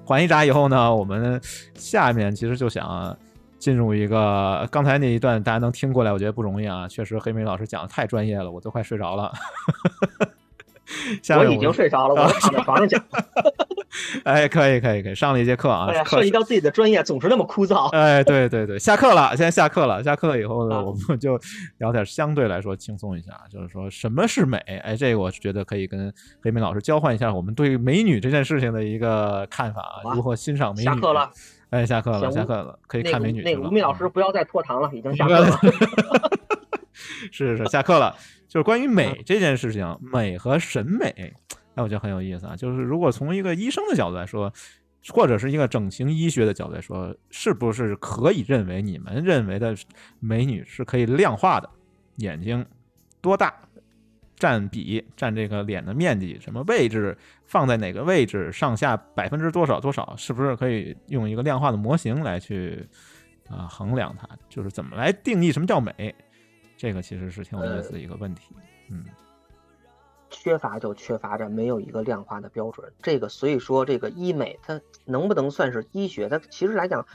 [0.08, 1.42] 缓一闸以后呢，我们
[1.76, 3.14] 下面其实就想
[3.60, 6.88] 进入一个刚才那一段，大家能听过来，我觉得不容易啊。
[6.88, 9.34] 确实，黑莓老师讲的太专业了，我都快睡着了。
[11.38, 13.04] 我已经睡着了，我躺在床上讲。
[14.28, 15.88] 哎，可以，可以，可以，上了一节课啊。
[16.04, 17.88] 涉及到自己的专业，总是那么枯燥。
[17.96, 20.04] 哎，对对对，下课了，现在下课了。
[20.04, 21.40] 下课以后呢，我们就
[21.78, 24.58] 聊点相对来说轻松一下，就是说什么是美？
[24.84, 26.14] 哎，这个我是觉得可以跟
[26.44, 30.86] 黑妹老师交换一下我们对美女这件事情的一一个看法，如何欣赏美女。
[30.86, 31.32] 下课了，
[31.70, 33.44] 哎，下课了，下课了，可以看美女。
[33.44, 35.60] 那个吴敏老师不要再拖堂了，已经下课了。
[37.32, 38.16] 是是是，下课了。
[38.48, 41.32] 就是关于美这件事情，美和审美，
[41.78, 42.56] 哎，我觉得很有意思啊。
[42.56, 44.52] 就是如果从一个医生的角度来说，
[45.10, 49.76] 或者是一个整形医学的角度来说，是不是可以认为你们认为的
[50.20, 51.70] 美女是可以量化的？
[52.18, 52.66] 眼睛
[53.22, 53.54] 多大，
[54.36, 57.16] 占比，占这个脸的面积，什么位置，
[57.46, 62.84] 放在哪个位置，上下百分之多少多少，是不是可以用一个量化的模型来去
[63.50, 64.28] 啊衡量它？
[64.50, 66.14] 就是怎么来定义什么叫美？
[66.76, 68.56] 这个其实是挺有意思的一个问题，
[68.90, 69.06] 嗯，
[70.30, 76.30] 缺乏就缺乏着没有一个量化的标准，这个所以说这个医美它能不能算是医学？
[76.30, 77.06] 它其实来讲，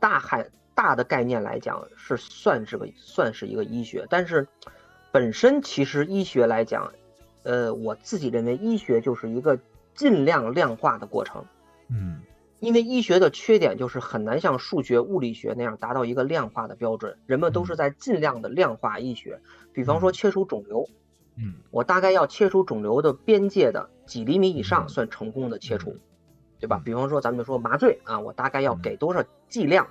[0.00, 4.46] 大海大的概念来讲是算是个算是一个医学，但是
[5.10, 6.92] 本身其实医学来讲，
[7.42, 9.58] 呃，我自己认为医学就是一个
[9.94, 11.44] 尽量量化的过程，
[11.88, 12.20] 嗯。
[12.60, 19.40] 因为医学的缺点就是很难像数学、物理学那样达到一个量化的标准，人们都是在尽量的量化医学。
[19.72, 20.88] 比方说切除肿瘤，
[21.36, 25.96] 嗯，我大概要切除肿瘤的边界的几厘米以上算成功的切除，
[26.60, 26.80] 对吧？
[26.84, 29.86] 比方说咱们说麻醉啊，我大概要给多少剂量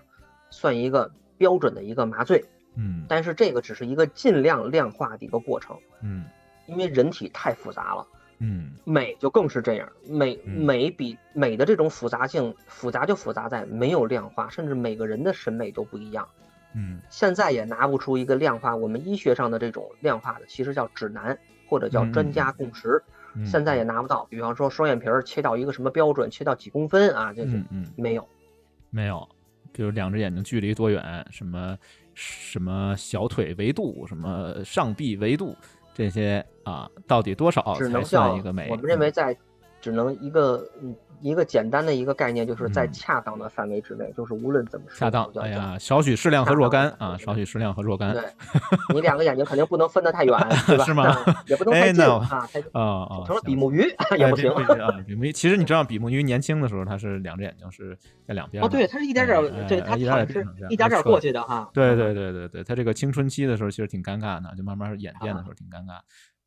[0.50, 6.26] 算一个标准的一个麻醉，嗯，但是这个只是一个尽量量化的一个过程，嗯，
[6.68, 8.08] 因为人体太复杂了。
[8.44, 16.28] 嗯，美就更是这样，美美比美的这种复杂性，复杂就复杂在没有量化，甚至每个人的审美都不一样。
[16.74, 23.02] 嗯，现在也拿不出一个量化，我们医学上的这种量化的，其实叫指南或者叫专家共识，
[23.46, 24.26] 现在也拿不到。
[24.30, 27.62] 比方说双眼皮儿切到一个什么标准，切到几公分啊，这是
[27.96, 28.28] 没有，
[28.90, 29.28] 没有。
[29.74, 31.78] 比如两只眼睛距离多远，什么
[32.14, 35.56] 什么小腿维度，什么上臂维度。
[35.94, 38.70] 这些啊，到底多少才算一个美？
[38.70, 39.38] 我们认为在
[39.82, 40.96] 只能一个嗯。
[41.24, 45.32] 一个简单的一个概念，就是在恰当的范围之内，就是无论怎么说，恰当。
[45.36, 48.12] 哎呀，少许适量和若干啊，少许适量和若干。
[48.12, 48.24] 对，
[48.96, 50.84] 你两个眼睛肯定不能分得太远， 是吧？
[50.84, 51.16] 是吗？
[51.46, 53.84] 也不能太近啊，太啊啊，成了比目鱼
[54.18, 54.90] 也不行啊。
[55.06, 57.96] 比目鱼，其实你知道，比目鱼年轻的时候，它是两只眼睛是
[58.28, 58.64] 在两边。
[58.64, 61.70] 哦，对，它是一点点，对，它它是一点点过去的哈。
[61.72, 66.00] 对对对对对，它这个青春期的时候其实挺尴尬的，就慢慢演变的时候挺尴尬。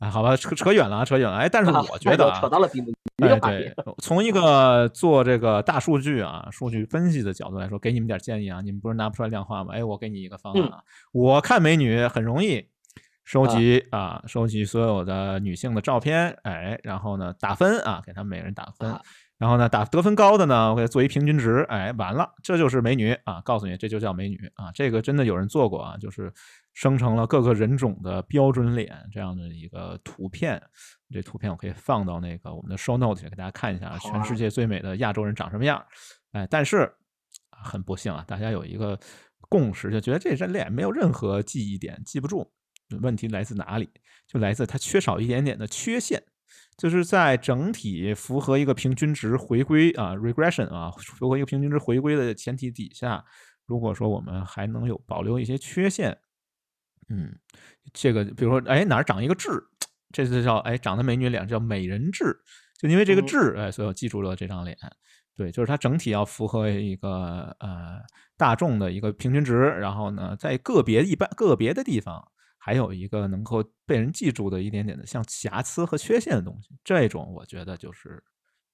[0.04, 1.38] 哎，好吧，扯扯远了啊，扯远了。
[1.38, 2.92] 哎，但是我觉得啊，扯到了比目。
[3.22, 8.60] 哎，对，从一个做这个大数据啊、数据分析的角度来说，给你们点建议啊。
[8.60, 9.72] 你们不是拿不出来量化吗？
[9.72, 10.80] 哎，我给你一个方案啊。
[11.12, 12.68] 我看美女很容易，
[13.24, 18.94] 收集啊，收集所有的女性的照片，哎，然后呢打分啊，给他们每人打分，
[19.38, 23.40] 然后呢打得分高的呢，我给做一平均值，哎，完了，这就是美女啊。
[23.42, 24.70] 告诉你，这就叫美女啊。
[24.74, 26.32] 这个真的有人做过啊，就是
[26.74, 30.62] 生成了各个人种的标准脸这样的一个图片。
[31.10, 35.82] 这图片我可以放到那个我们的 show note 里给大家看一下，全世界最美的亚洲人长什么样？
[36.32, 36.92] 哎，但是
[37.50, 38.98] 很不幸啊，大家有一个
[39.48, 42.52] 共识，就觉得这人脸没有任何记忆点，记不住。
[43.00, 43.88] 问题来自哪里？
[44.26, 46.22] 就来自它缺少一点点的缺陷，
[46.76, 53.24] 就是在整体符合一个平均值回归啊 regression 啊符合一个平均值回归的前提底下，
[53.66, 56.18] 如果说我们还能有保留一些缺陷，
[57.08, 57.34] 嗯，
[57.92, 59.50] 这个比如说哎哪儿长一个痣。
[60.16, 62.38] 这就叫哎，长得美女脸叫美人痣，
[62.78, 64.78] 就因为这个痣哎，所以我记住了这张脸。
[65.34, 68.00] 对，就是它整体要符合一个呃
[68.36, 72.24] 大众的一个平均值，然后呢，在个别一般个别的地方，
[72.58, 76.68] 还有一个能够被人记住的一点点的像瑕疵和缺陷的东西。
[76.84, 78.22] 这种我觉得就是。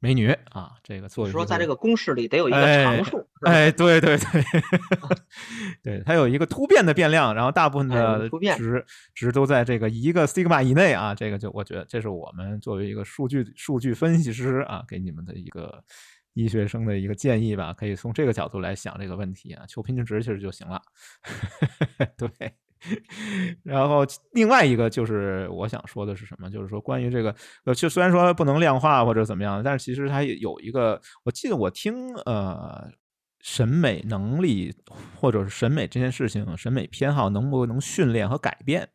[0.02, 4.42] 美女啊，这个做说在这个公式里得有一个常数，哎，对对对，
[5.84, 8.84] 对，它有一个突变的变量，然后大部分的值
[9.14, 15.84] 值都在这个一个 sigma 以内啊，这个就我觉得这是我们作为一个数据数据分析师啊，给你们的一个
[16.32, 20.80] 医学生的一个建议吧，可以从这个角度来想这个问题啊，求平均值其实就行了，
[22.16, 22.30] 对。
[23.62, 26.50] 然后另外一个就是我想说的是什么？
[26.50, 32.90] 就是说关于这个，呃，就虽然说不能量化或者怎么样，但是其实它有一个，我记得我听呃，
[33.40, 34.74] 审美能力
[35.14, 38.88] 或者是审美这件事情，审美偏好能不能训练和改变？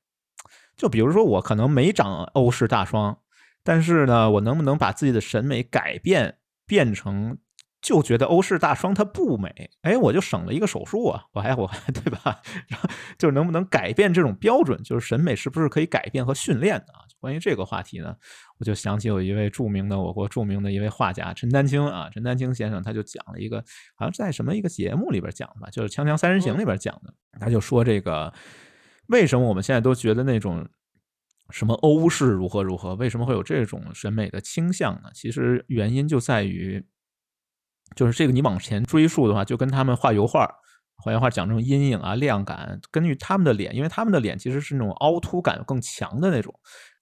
[0.76, 3.18] 就比如说我可能没长欧式大双，
[3.64, 7.38] 但是呢，我能不能把自己的审美改变变成？
[7.86, 12.42] 就觉得欧式大双它不美，哎，我就省了一个手术啊，我还我还 对吧？
[12.68, 14.82] 然后就能不能改变这种标准？
[14.82, 17.06] 就是审美是不是可以改变和训练的啊？
[17.20, 18.16] 关于这个话题呢，
[18.58, 23.64] 我就想起有一位著名的我国著名的一位画家陈丹青啊，陈丹青先生他就讲了一个，
[23.96, 28.34] 好像在什么一个节目里边讲的吧，就是《锵锵三人行》里边讲的，他就说这个
[29.10, 30.68] 为什么我们现在都觉得那种
[31.52, 35.12] 什么欧式如何如何，为什么会有这种审美的倾向呢？
[35.14, 36.84] 其实原因就在于。
[37.96, 40.50] 就是这个，你往前追溯的话，就跟他们画油画、
[40.98, 46.54] 画油画讲这种阴影啊、亮感，根据他们的脸，因为他们的脸其实是那种凹凸感更强的那种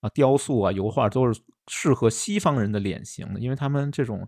[0.02, 4.28] 啊，雕塑啊、油画都是适合西方人的脸型的，因为他们这种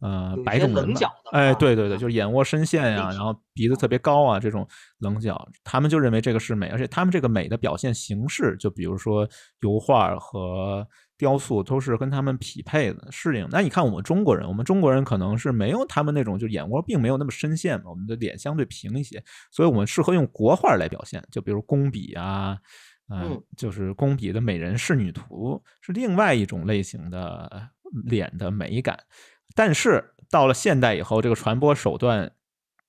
[0.00, 1.00] 呃白种人嘛，
[1.32, 4.66] 哎，对对对，就是眼窝深陷呀，然后鼻子特别高啊，这种
[4.98, 9.28] 棱角，他们就认为这个是美，而且他们这个美的表现形式，就比如说
[9.60, 10.86] 油画和。
[11.16, 13.46] 雕塑都是跟他们匹配的，适应。
[13.50, 22.58] 那你看我们中国人，我们中国人可能是没有他们那种，就眼窝并没有那么深陷嘛，我们的脸相对平一些，所以我们适合用国画来表现，就比如工笔啊，
[23.08, 27.68] 嗯，就是工笔的美人仕女图是另外一种类型的
[28.04, 28.98] 脸的美感。
[29.54, 32.32] 但是到了现代以后，这个传播手段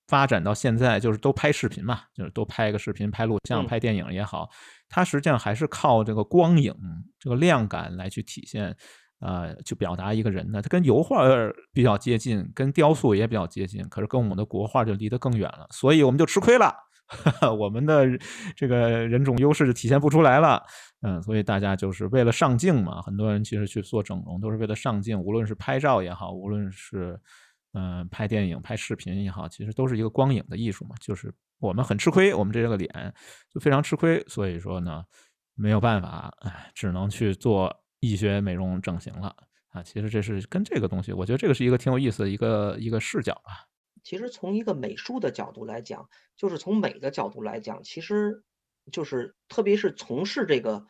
[0.06, 4.48] 发展到现在，就是都拍视频嘛，就是都拍个视频、拍录像、拍电影也好。
[4.88, 6.74] 它实际上还是靠这个光影、
[7.18, 8.76] 这个亮感来去体现，
[9.18, 10.62] 呃，去表达一个人的。
[10.62, 11.24] 它跟油画
[11.72, 16.72] 比较接近，跟雕塑也比较接近，可是跟我们的国画就离得更远了，所以我们就吃亏了，
[17.58, 18.06] 我们的
[18.54, 20.62] 这个人种优势就体现不出来了。
[21.02, 27.20] 嗯，所以大家就是为了上镜嘛，很多人其实去做整容都是为了上镜，无论是拍照也好，无论是
[27.76, 31.32] 嗯拍电影、拍视频也好，其实都是一个光影的艺术嘛，就是。
[31.58, 33.14] 我们很吃亏，我们这个脸
[33.50, 35.02] 就非常吃亏，所以说呢，
[35.54, 39.34] 没有办法，哎，只能去做医学美容整形了
[39.70, 39.82] 啊。
[39.82, 43.66] 其实这是跟这个东西，我觉得这个是一个挺有意思的一个一个视角吧。
[44.04, 46.06] 其实从一个美术的角度来讲，
[46.36, 48.44] 就是从美的角度来讲，其实
[48.92, 50.84] 就是特别是从事这个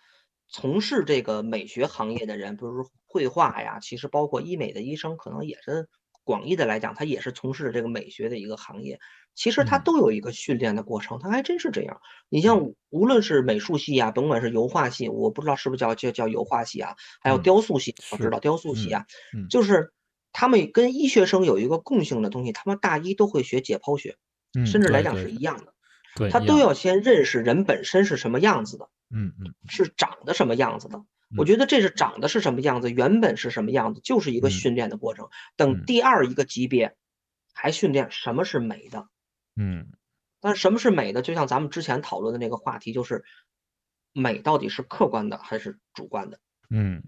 [0.49, 5.89] 从事这个美学行业的人，比如说绘画呀，其实包括医美的医生，可能也是
[6.27, 8.99] 广义的来讲，他也是从事这个美学的一个行业。
[9.37, 12.01] 其实他都有一个训练的过程，他还真是这样。
[12.29, 19.07] 你像无论是美术系啊，甭管是油画系，我不知道是不是叫叫叫油画系啊，还有雕塑系，我知道雕塑系啊，
[19.49, 19.93] 就是
[20.33, 24.17] 他们跟医学生有一个共性的东西，他们大一都会学解剖学，
[24.67, 25.75] 甚至来讲是一样的。
[26.31, 31.05] 他都要先认识人本身是什么样子的，嗯嗯，是长得什么样子的。
[31.37, 35.29] 我觉得这是长得是什么样子，原本是什么样子，就是一个训练的过程。
[35.57, 36.95] 等第二一个级别，
[37.55, 39.09] 还训练什么是美的，
[39.57, 39.89] 嗯。
[40.39, 41.23] 但是什么是美的？
[41.23, 43.25] 就像咱们之前讨论的那个话题，就是
[44.13, 46.39] 美到底是客观的还是主观的？
[46.71, 47.03] 嗯，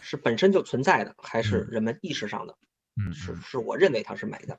[0.00, 2.56] 是本身就存在的，还是人们意识上的？
[3.02, 4.56] 嗯，是是我认为它是美的。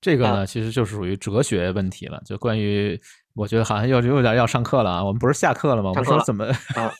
[0.00, 2.22] 这个呢，其实就是属于哲学问题了。
[2.24, 2.98] 就关于，
[3.34, 5.04] 我觉得好像又有点要上课了啊。
[5.04, 5.90] 我们不是下课了吗？
[5.90, 6.90] 我们说怎么啊？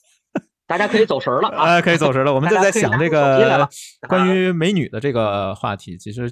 [0.71, 2.33] 大家可以走神了啊，可以走神了。
[2.33, 3.69] 我们就在想这个
[4.09, 6.31] 关于美女的这个话题，其实。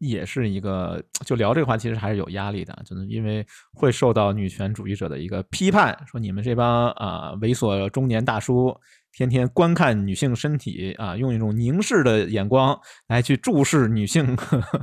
[0.00, 8.76] 也是一个，就聊这个话题，其实还是有压力的，就是因为会受到女权主义者的一个批判，说你们这帮啊猥琐中年大叔。
[9.16, 14.80] 天天观看女性身体啊，用一种凝视的眼光来去注视女性呵 呵，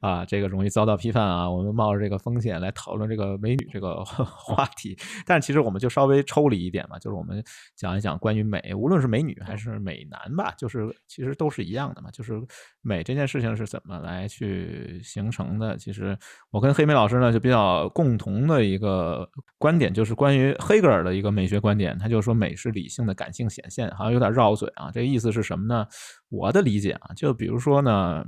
[0.00, 1.48] 啊，这个容易遭到批判啊。
[1.48, 7.40] 我们冒着这个风险来讨论这个美女这个 话题，但其实我们就稍微抽离一点嘛，就是我们
[7.76, 12.10] 讲一讲关于美，无论是美女还是美男吧，就是其实都是一样的嘛。
[12.10, 12.32] 就是
[12.80, 15.76] 美这件事情是怎么来去形成的？
[15.76, 16.18] 其实
[16.50, 23.48] 我跟黑莓老师呢就比较共同的一个观点，就是关于黑格尔的一个美学观点，他就说美是理性的感性。
[23.52, 25.86] 显现好像有点绕嘴啊，这个意思是什么呢？
[26.30, 28.24] 我的理解啊，就比如说呢，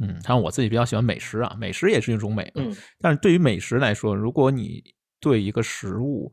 [0.00, 4.82] 嗯，像我自己比较喜欢美食啊，美食也是一种美，嗯，但是对于美食来说，如果你
[5.20, 6.32] 对一个食物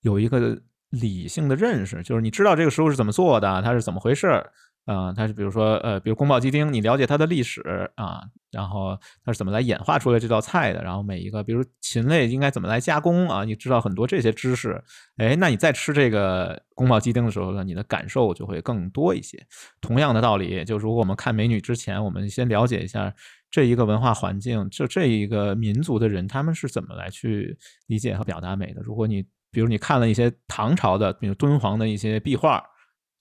[0.00, 4.44] 有一个理性的认识，就是你知道这个食物是怎么做的，它是怎么回事。
[4.86, 8.22] 啊，它是比如说，呃，比如宫保鸡丁，你了解它的历史啊，
[8.52, 14.78] 然后它是怎么来演化出来这道菜的，然后每一个，比如禽类应该怎么来加工啊，你知道很多这些知识，
[15.16, 19.42] 哎，那你在吃这个宫保鸡丁的时候呢，你的感受就会更多一些。
[19.80, 23.10] 同样的道理，就如果我们看美女之前，我们先了解一下
[23.50, 27.56] 这一个文化环境，就这一个民族的人他们是怎么来去
[27.86, 28.82] 理解和表达美的。
[28.82, 32.62] 如果你比如你看了一些唐朝的，比如敦煌的一些壁画。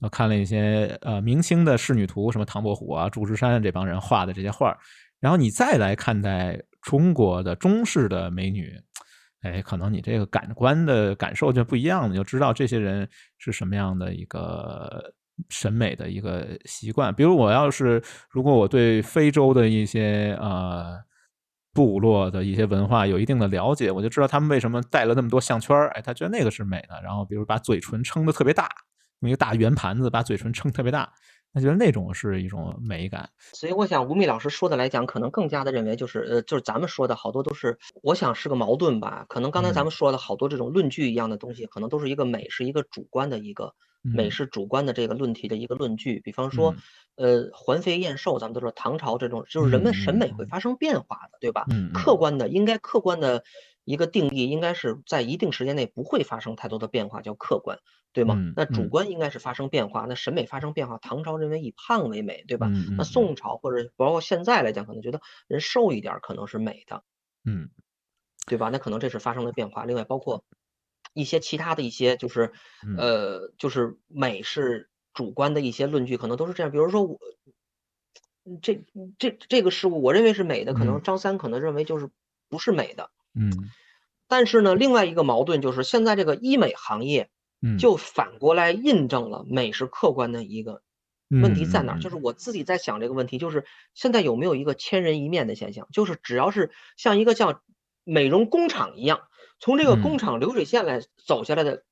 [0.04, 4.78] 我看了一些呃明清的仕女图，什么唐伯虎啊、祝枝山这帮人画的这些画
[5.22, 8.78] 然后你再来看待中国的中式的美女，
[9.44, 15.14] 哎，可能你这个感官的感受就不一样了，就知道这些人是什么样的一个
[15.50, 17.16] 审美的一个习惯。
[17.16, 21.00] 比如我要是如果我对非洲的一些呃
[21.74, 27.02] 部落的一些文化有一定的了解，我就知道他们为什么戴了那么多项圈哎，他觉得那个是美的。
[27.02, 28.70] 然后比如把嘴唇撑得特别大。
[29.24, 31.10] 用一个大圆盘子把嘴唇撑特别大，
[31.54, 33.30] 他觉得那种是一种美感。
[33.54, 39.26] 所以我想吴宓老师说的来讲，可能更加的认为就是，呃，就是咱们说的好多都是，我想是个矛盾吧。
[39.30, 46.20] 可能刚才咱们说的好多这种论据一样的东西，可能都是一个美是一个主观的一个美是主观的这个论题的一个论据。
[46.20, 46.76] 比方说，
[47.16, 51.66] 呃，环肥燕瘦，咱们都说唐朝这种，就是人们审美会发生变化的，对吧？
[51.94, 53.46] 客观的应该客观的。
[53.86, 57.80] 一个定义应该是在一定时间内不会发生太多的变化，叫客观，
[58.14, 58.36] 对吗？
[58.56, 60.98] 那主观应该是发生变化，那审美发生变化。
[61.00, 62.68] 唐朝认为以胖为美，对吧？
[62.98, 67.04] 那宋朝或者包括现在来讲，可能觉得人瘦一点可能是美的，
[67.44, 67.70] 嗯，
[68.46, 68.70] 对吧？
[68.70, 69.84] 那可能这是发生了变化。
[69.84, 70.46] 另外，包括
[71.14, 72.54] 一些其他的一些，就是
[72.98, 76.72] 呃，就是美是主观的一些论据，可能都是这样。
[76.72, 77.20] 比如说我
[78.62, 78.84] 这
[79.18, 82.10] 这这个事物，我认为是美的，可能张三可能认为就是
[82.50, 83.10] 不是美的。
[83.34, 83.52] 嗯，
[84.28, 87.30] 但是呢，另外一个矛盾就是现在这个医美行业，
[87.64, 90.82] 嗯，就反过来印证了美是客观的一个
[91.30, 92.00] 问题在哪儿？
[92.00, 95.88] 就是我自己在想这个问题，就是现在有没有一个千人一面的现象？
[95.94, 97.62] 就是只要是像一个像
[98.04, 99.22] 美容工厂一样，
[99.60, 101.84] 从这个工厂流水线来走下来的，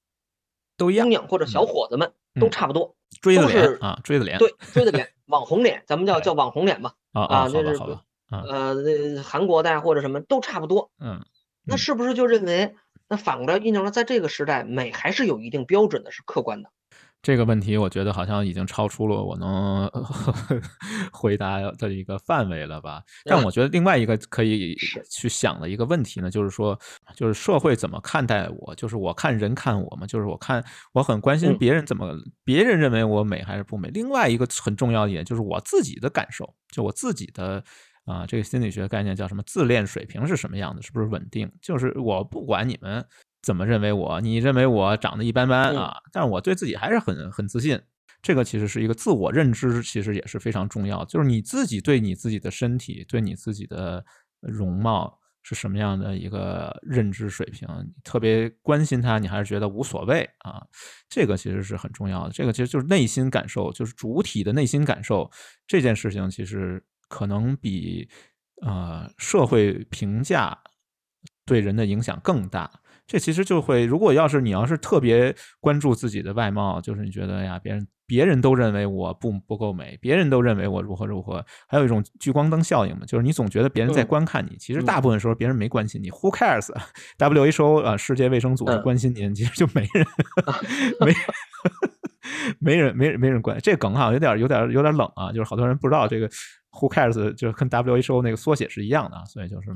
[0.76, 7.80] 都一样，姑娘或者小伙子们都差不多，锥子脸啊，锥子脸，对，锥子脸，网红脸，咱们叫叫网红脸吧，啊啊，就是
[8.30, 11.26] 呃，那韩国的或者什么都差不多，嗯。
[11.64, 12.74] 那是不是就认为，
[13.12, 16.70] 那反过来印证了，在这个时代，美还是有一定标准的，是客观的？
[17.22, 19.86] 这个问题，我觉得好像已经超出了我能
[21.12, 23.04] 回答的一个范围了吧？
[23.26, 24.76] 但我觉得另外一个可以
[25.10, 26.80] 去想的一个问题呢，就是说，
[27.14, 28.74] 就是社会怎么看待我？
[28.76, 30.08] 就是我看人看我嘛？
[30.08, 33.90] 就是我看我很关心别人怎么，别人认为我美还是不美？
[33.90, 37.62] 另外一个很重要一点就是我自己的感受，就我自己的。
[38.06, 39.44] 啊，这个心理学概念叫什么？
[39.46, 40.82] 自恋水平是什么样的？
[40.82, 41.52] 是不是稳定？
[41.62, 43.06] 就是我不管你们
[43.42, 47.80] 怎么认为我，你认为我长得一般般啊，但是我对自己还是很很自信。
[48.22, 51.04] 这个其实是一个自我认知，其实也是非常重要。
[51.06, 54.06] 就是你自己对你自己的身体、对你自己的
[54.40, 57.68] 容貌是什么样的一个认知水平？
[58.04, 60.62] 特别关心他，你还是觉得无所谓啊？
[61.10, 62.32] 这个其实是很重要的。
[62.32, 65.28] 这个其实就是内心感受，就是主体的内心感受。
[65.66, 68.08] 这件事情其实可能比
[68.62, 70.58] 呃社会评价
[71.46, 72.72] 对人的影响更大。
[73.06, 90.08] 这其实就会，如果要是你要是特别关注自己的外貌，就是你觉得呀，别人别人都认为我不不够美，别人都认为我如何如何，还有一种聚光灯效应嘛，就是你总觉得别人在观看你，其实大部分时候别人没关心你，Who cares？WHO 啊，世界卫生组织关心您，其实就没人，
[91.02, 91.14] 没
[92.60, 93.60] 没人没人没人关。
[93.60, 96.30] 这梗哈有点有点有点冷啊，就是好多人不知道这个。
[96.72, 97.34] Who cares？
[97.34, 99.72] 就是跟 WHO 那个缩写是一样的，所以就是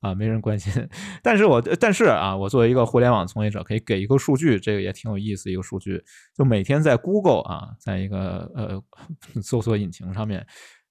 [0.00, 0.72] 啊，没人关心。
[1.22, 6.02] 但是我但是啊，我作为一个互联网从业者，可以给一个数据，这个也挺有意思一个数据。
[6.36, 8.82] 就每天在 Google 啊，在一个呃
[9.40, 10.44] 搜索引擎上面，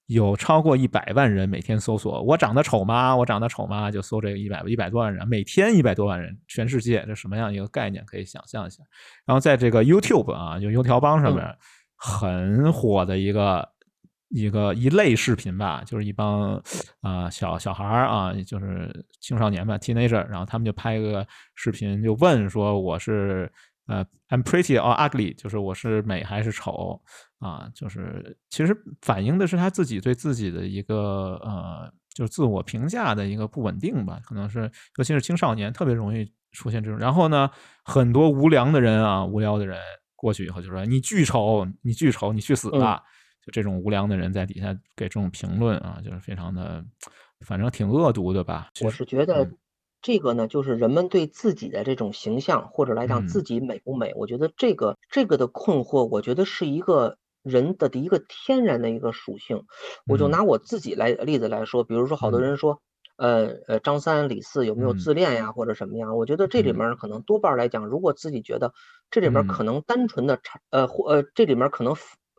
[0.06, 3.14] 有超过一百万人每天搜索“我长得丑吗？
[3.14, 8.02] 我长得丑吗？”就搜这个一百一百多万人，每天一百多万人，全世界这什么样一个概念？
[8.06, 8.82] 可以想象一下。
[9.26, 11.46] 然后在这个 YouTube 啊，就油条帮上面
[11.98, 13.73] 很火的一个。
[14.34, 16.60] 一个一类视频吧，就是一帮
[17.02, 23.52] 啊小小孩儿啊，就是青少年吧，teenager，然后他们就拍个视频，就问说我是
[23.86, 27.00] 呃，I'm pretty or ugly，就是我是美还是丑
[27.38, 27.70] 啊？
[27.76, 34.62] 就是其实反映的是他自己对自己的一个呃，就是自我评价的一个不稳定吧，可能是
[34.98, 36.98] 尤其是青少年特别容易出现这种。
[36.98, 37.48] 然后呢，
[37.84, 39.78] 很多无良的人啊，无聊的人
[40.16, 43.04] 过去以后就说你巨丑，你巨丑，你去死吧。
[43.46, 46.84] 就这种无良的人在底下给这种评论啊，就是非常的，
[47.46, 48.70] 反正挺恶毒的吧。
[48.82, 49.50] 我是觉得
[50.02, 59.64] 这个呢，就是人们对自己的这种形象或者来讲自己美不美，我觉得这个这个的困惑，我觉得是一个人的一个天然的一个属性。
[60.08, 62.82] 我就拿我自己来例子来说，比如说好多人说，
[63.18, 66.16] 呃呃，张三李四有没有自恋呀，或者什么样？
[66.16, 68.74] 我觉得这里面可能多半来讲，如果自己觉得
[69.12, 71.94] 这里面可能单纯的差呃或呃这里面可能。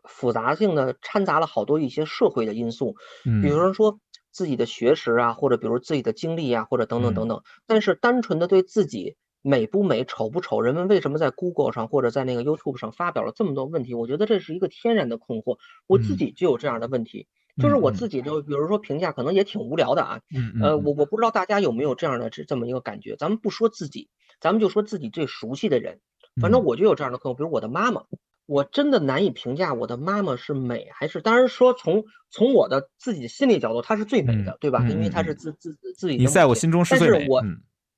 [0.07, 2.95] 复杂性的掺杂了好多一些社会的因素，
[3.41, 3.99] 比如说
[4.31, 7.41] 自己的学识啊，或者比如自己的经历啊，或者等等等等。
[7.65, 13.93] 但是单纯的对自己美不美、丑不丑，人们为什么在 Google 上或者在那个 YouTube 上发表了这么多问题？
[13.93, 15.57] 我觉得这是一个天然的困惑。
[15.87, 17.27] 我自己就有这样的问题，
[17.61, 20.21] 就是我自己就比如说评价可能也挺无聊的啊。
[20.61, 23.15] 呃，我我不知道大家有没有这样的这这么一个感觉。
[23.15, 24.09] 咱们不说自己，
[24.41, 25.99] 咱们就说自己最熟悉的人。
[26.41, 28.03] 反正我就有这样的困惑，比如我的妈妈。
[28.45, 34.87] 我真的难以评价我的妈妈是美还是，当然说从从我的自己心理角度，她是最美的，对吧？
[34.89, 36.17] 因为她是自自自己。
[36.17, 37.27] 你在我心中是最美。
[37.27, 37.43] 我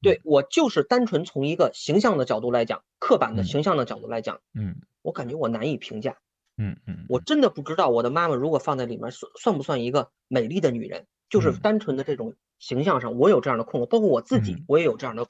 [0.02, 6.18] 对我就是单纯从一个形象的角度来讲，刻板的形象的角度来讲，嗯，我感觉我难以评价。
[6.56, 15.26] 嗯嗯，我真的不知道我的妈妈如果放在里面算算不算一个美丽的女人，就是单纯的这种形象上，我有这样的困惑，包括我自己，我也有这样的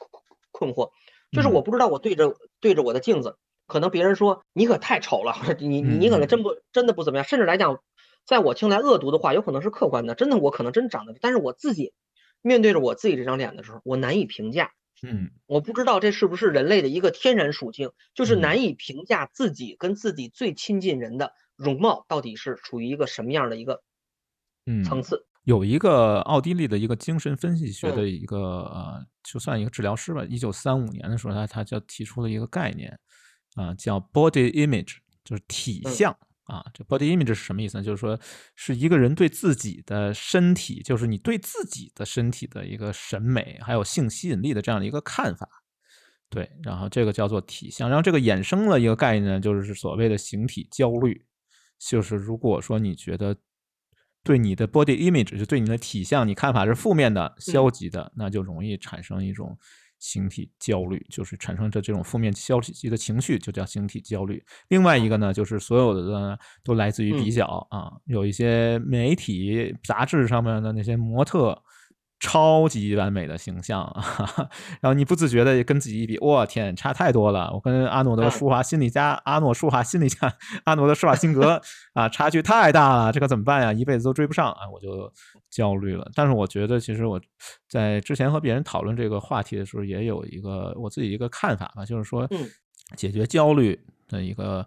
[0.52, 0.92] 困惑，
[1.32, 3.38] 就是我不知道我对着对着我的镜子。
[3.68, 7.80] 可能别人说你可太丑了，你你你可能真不真的不怎么样，甚至来讲，
[8.26, 10.16] 在我听来恶毒的话，有可能是客观的。
[10.16, 11.94] 真的，我可能真长得，但是我自己
[12.42, 14.72] 面对着我自己这张脸的时候，我难以评价。
[15.04, 23.84] 嗯，我不知道这是不是人类的一个天然属性，就是难以评价自己跟自己最亲近人的容貌到底是处于一个什么样的一个
[24.84, 25.28] 层次。
[25.44, 33.00] 有一个奥地利的一个精神分析学的一个呃，就算一个治疗师吧，一九三五年的时候，他他就提出了一个概念。
[33.58, 36.64] 啊，叫 body image，就是体相啊。
[36.74, 37.84] 这 body image 是什么意思呢？
[37.84, 38.18] 就是说，
[38.56, 45.50] 是一个人对自己的身体，就是你对自己的身体的一个审美，还有性吸引力的这样的一个看法。
[46.30, 47.90] 对，然后这个叫做体相。
[47.90, 51.26] 然后这个衍生了一个概念，就是所谓的形体焦虑。
[51.80, 53.36] 就是如果说你觉得
[54.24, 59.58] 对你的 body image，就对你的体相，你看法是负面的、消极的，那就容易产生一种。
[60.00, 64.44] 形体焦虑就是产生着这种负面消极的情绪，就叫形体焦虑。
[64.70, 71.62] 另外一个呢，就是所有的呢都来自于比较啊，有一些媒体杂志上面的那些模特。
[72.20, 73.86] 超级完美的形象，
[74.82, 77.52] 然后你不自觉的跟自己一比，我天，差太多了！
[77.54, 80.34] 我跟阿诺德舒华心理家、阿诺舒华心理家、
[80.66, 81.62] 阿诺德施瓦辛格
[81.94, 83.72] 啊，差距太大了，这可怎么办呀？
[83.72, 84.68] 一辈子都追不上啊！
[84.74, 85.12] 我就
[85.52, 86.10] 焦虑了。
[86.16, 87.22] 但是我觉得，其实我
[87.70, 92.28] 在之前和别人讨论这个话题的时候，也有一个我自己一个看法吧，就是说，
[92.96, 94.66] 解决焦虑的一个。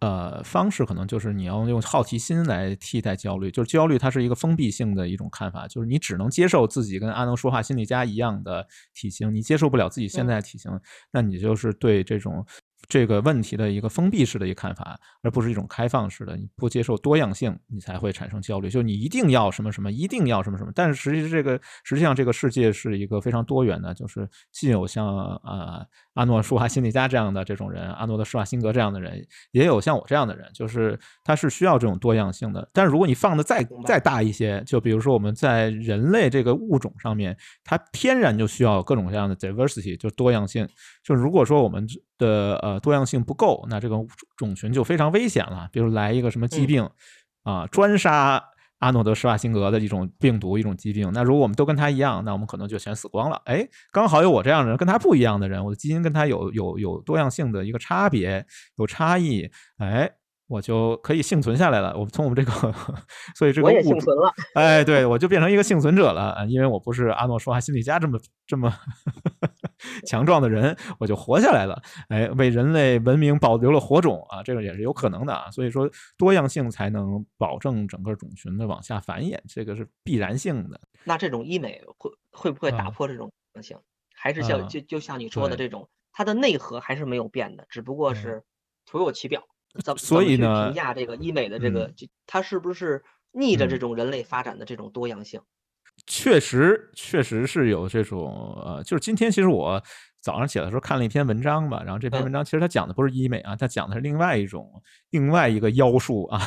[0.00, 3.50] 呃，方式可能就是你要用好奇心来替代焦虑。
[3.50, 10.70] 就是焦虑，它是一个封闭性的一种看法，就是你只能接受自己跟阿能说话心理家一样的体型，你接受不了自己现在的体型，
[11.10, 12.46] 那你就是对这种
[12.88, 16.36] 这个问题的一个封闭式的一个看法，而不是一种开放式的。
[16.36, 18.70] 你不接受多样性，你才会产生焦虑。
[18.70, 20.72] 就你一定要什么什么，一定要什么什么。
[20.74, 25.06] 但是实际这个实际上这个世界是一个非常多元的，就是既有像
[25.38, 25.84] 啊
[26.14, 32.66] 阿诺舒华辛迪加这样的这种人，阿诺德施瓦辛格这样的人，也有像我这样的人，就是他是需要这种多样性的。
[32.72, 40.66] 但是如果你放的再再大一些，就比如说我们在人类这个物种上面，它天然就需要各种各样的 diversity，就多样性。
[41.08, 41.86] 就如果说我们
[42.18, 43.96] 的呃多样性不够，那这个
[44.36, 45.66] 种群就非常危险了。
[45.72, 46.86] 比如来一个什么疾病
[47.44, 48.44] 啊，专杀
[48.80, 51.10] 阿诺德施瓦辛格的一种病毒、一种疾病。
[51.14, 53.40] 那如果我们都跟他一样，那我们可能就全死光了。
[53.46, 58.44] 哎，刚好有我这样的人，跟他不一样的人，我的基因跟他有有有多样性的一个差别，
[58.76, 59.50] 有差异。
[59.78, 60.10] 哎。
[60.48, 61.94] 我就可以幸存下来了。
[61.96, 62.74] 我从我们这个，
[63.36, 64.32] 所以这个我也幸存了。
[64.54, 66.44] 哎，对，我就变成一个幸存者了。
[66.48, 68.72] 因为我不是阿诺舒华辛利加这么这么
[70.08, 71.80] 强壮的人，我就活下来了。
[72.08, 75.50] 哎，为人类文明保留了火种啊，这个也是有可能的啊。
[75.50, 80.80] 所以说，多样性才能保证整个种群的往下繁衍，这个是必然性的。
[81.04, 83.78] 那这种医美会会不会打破这种可能性？
[84.14, 88.42] 还是像就就像你说的这种，它的内核还是没有变的，只不过是
[88.86, 89.42] 徒有其表。
[89.84, 90.66] 怎所以呢？
[90.66, 91.92] 评价这个医美的这个，
[92.26, 95.40] 它是不是逆着这种人类发展的这种多样性？
[96.06, 99.82] 确实，确实是有这种呃，就是今天其实我。
[100.20, 104.68] 早上起来的时候看了一篇文章吧，然后这篇文章其实它讲的不是医美啊，它讲的是另外一种
[105.10, 106.40] 另外一个妖术啊，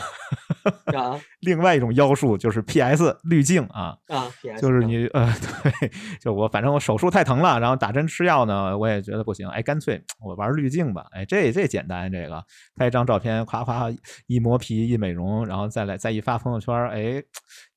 [1.41, 4.27] 另外一种妖术就是 PS 滤镜啊，啊，
[4.59, 5.33] 就是你呃，
[5.63, 12.43] 对，就我反正我手术太疼了，然后打针吃药呢，我也觉得不行，哎，干脆我玩滤镜吧，哎，这这简单，这个
[12.75, 13.87] 拍一张照片，夸夸
[14.27, 17.23] 一磨皮一美容，然后再来再一发朋友圈，哎，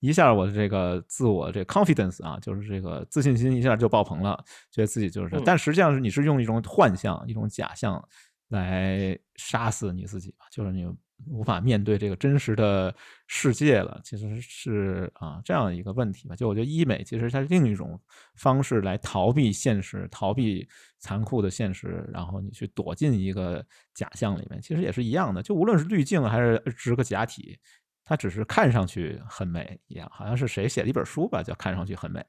[0.01, 4.39] 一下我的这个自我这 confidence 啊，就是这个自信心一下就爆棚了，
[4.71, 5.95] 觉得自己就是，但实际上。
[5.95, 8.03] 是你是用一种幻象、一种假象
[8.49, 10.87] 来杀死你自己吧，就是你
[11.27, 12.95] 无法面对这个真实的
[13.27, 14.01] 世界了。
[14.05, 16.37] 其实是啊，这样一个问题吧。
[16.37, 17.99] 就我觉得医美其实它是另一种
[18.35, 20.69] 方式来逃避现实、逃避
[20.99, 23.65] 残酷的现实，然后你去躲进一个
[23.95, 25.43] 假象里面，其实也是一样的。
[25.43, 27.59] 就无论是滤镜还是植个假体。
[28.05, 32.21] 它只是看上去很美一样，好像是谁写的一本书吧，叫《看上去很美》，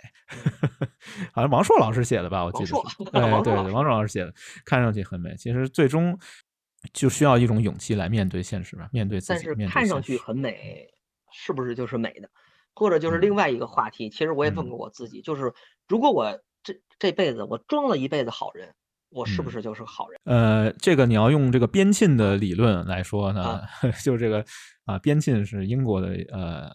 [1.34, 2.72] 好像王朔老师写的吧，我记得。
[3.12, 4.34] 对对对，王朔老师写的，
[4.66, 6.18] 看上去很美，其实最终
[6.94, 9.46] 就需要一种勇气来面对现实吧，面对自己。
[9.46, 10.88] 但是看上去很美，
[11.32, 12.30] 是不是就是美的？
[12.74, 14.10] 或者就是另外一个话题？
[14.10, 15.54] 其实我也问过我自己，就是
[15.88, 18.74] 如果我这这辈子我装了一辈子好人。
[19.12, 20.20] 我是不是就是个好人？
[20.26, 23.62] 呃，这个你要用这个边沁的理论来说呢，
[24.04, 24.44] 就这个
[24.86, 26.72] 啊，边沁是英国的呃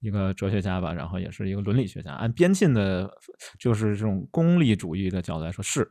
[0.00, 2.12] 一个哲学家吧，然后也是一个伦理学家。
[2.14, 3.10] 按边沁的，
[3.58, 5.88] 就是这种功利主义的角度来说，是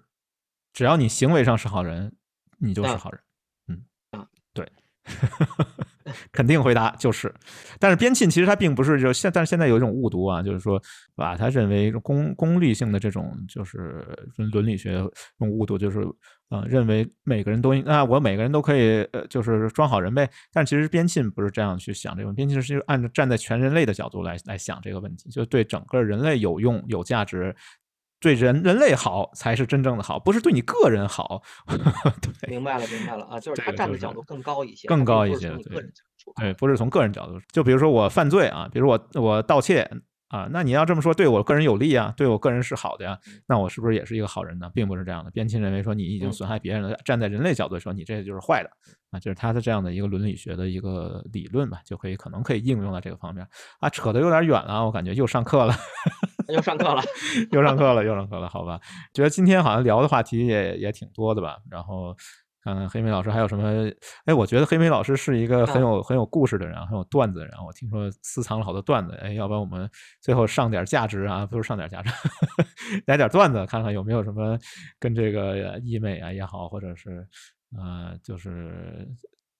[0.73, 2.15] 只要你行为上是好人，
[2.57, 3.21] 你就是好人。
[3.67, 4.67] 嗯啊，对。
[6.31, 7.33] 肯定回答就是，
[7.79, 10.81] 但是边沁其实他并不是就现，但是现在有一种误读啊，就是说
[11.15, 14.05] 把他认为功功利性的这种就是
[14.51, 15.99] 伦理学这种误读，就是
[16.49, 27.55] 啊认为每个人都应啊我每个人都可以呃就是装好人呗，但其实边沁不是这样去想这个，边沁是按照站在全人类的角度来来想这个问题，就对整个人类有用有价值。
[28.19, 31.39] 对人人类好才是真正的好，不是对你个人好。
[32.41, 35.55] 对，明白了，明白了啊，就是他站的角度更高一些，更高一些。
[36.35, 39.87] 对，不是从个人角度，就比如说我犯罪啊，比如我我盗窃
[40.29, 43.17] 啊，那你要这么说，对我个人有利啊，对我个人是好的呀，
[43.47, 44.69] 那我是不是也是一个好人呢？
[44.73, 45.31] 并不是这样的。
[45.31, 48.69] 边沁认为说你已经损害别人了，站在人类角度说你这就是坏的
[49.11, 53.47] 啊，就是他的这样的一个伦理学的一个理论吧，就可以可能可以应用到这个方面
[53.79, 53.89] 啊。
[53.89, 55.73] 扯得有点远了，我感觉又上课了。
[56.49, 57.01] 又上课了，
[57.51, 58.79] 又上课了，又上课了，好吧？
[59.13, 61.57] 觉得今天好像聊的话题也也挺多的吧？
[61.69, 62.15] 然后
[62.67, 63.89] 看看黑莓老师还有什么？
[64.25, 67.53] 哎，我觉得黑莓老师是一个很有很有故事的人，很有段子的人。
[67.65, 69.89] 我听说私藏了好多段子，哎，要不然我们
[70.19, 71.45] 最后上点价值啊？
[71.45, 72.11] 不是上点价值，
[73.07, 74.59] 来点段子，看看有没有什么
[74.99, 77.25] 跟这个医美啊也好，或者是
[77.77, 79.07] 呃，就是。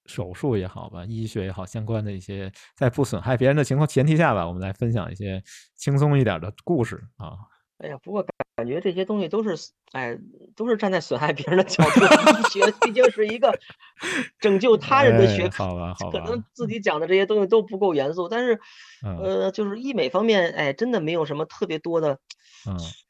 [0.10, 5.44] 手术也好吧，医学也好，相关的一些在不损害别人的情况前提下吧，我们来分享一些
[5.76, 7.36] 轻松一点的故事啊。
[7.80, 8.26] 哎呀，不过
[8.58, 10.18] 感觉这些东西都是， 哎，
[10.56, 12.02] 都是站在损害别人的角度。
[12.02, 13.58] 医学毕竟是一个
[14.42, 16.20] 拯救他人的学科，好吧，好吧。
[16.20, 18.60] 可能自己讲的这些东西都不够严肃，但是，
[19.04, 22.18] 呃，就是医美方面，哎，真的没有什么特别多的，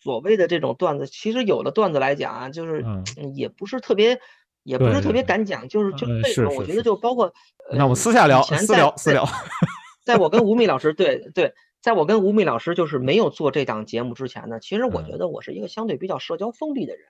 [0.03, 1.07] 所谓的这种段子。
[1.07, 2.85] 其实有的段子来讲啊，就是
[3.33, 4.19] 也不是特别。
[4.63, 7.33] 也不是特别敢讲，就是就这种，我觉得就包括，
[7.71, 9.25] 那我们私下聊，私聊私聊。
[10.03, 11.53] 在我跟吴敏老师对对，
[11.87, 17.05] 在我跟吴敏老师就是没有做这档节目之前呢，其实我觉得我是一个相对比较社交封闭的人，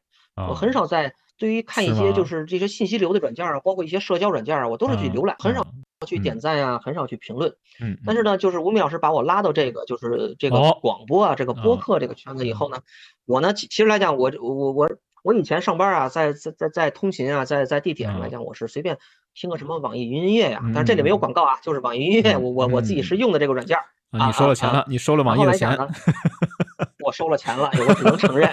[0.47, 5.65] 我很少在对于看一些就是这些信息流的软件啊，包括一些社交软件啊，我都是去浏览，很少
[6.05, 7.55] 去点赞呀，很少去评论。
[7.81, 7.97] 嗯。
[8.05, 12.81] 但是呢，就是吴敏老师把我拉到这个就是这个广播啊，这个播客这个圈子以后呢，
[13.25, 14.91] 我呢其其实来讲，我我我
[15.23, 18.99] 我以前上班啊，在在在在通勤啊，在在地铁上来讲，我是随便
[19.33, 23.75] 听个什么网易云音乐呀，但是这里没有广告啊，就是网易云音乐，我我我自己是用的这个软件。
[24.11, 25.77] 你收了钱了，你收了网易的钱。
[27.03, 28.49] 我收了钱了，我只能承认。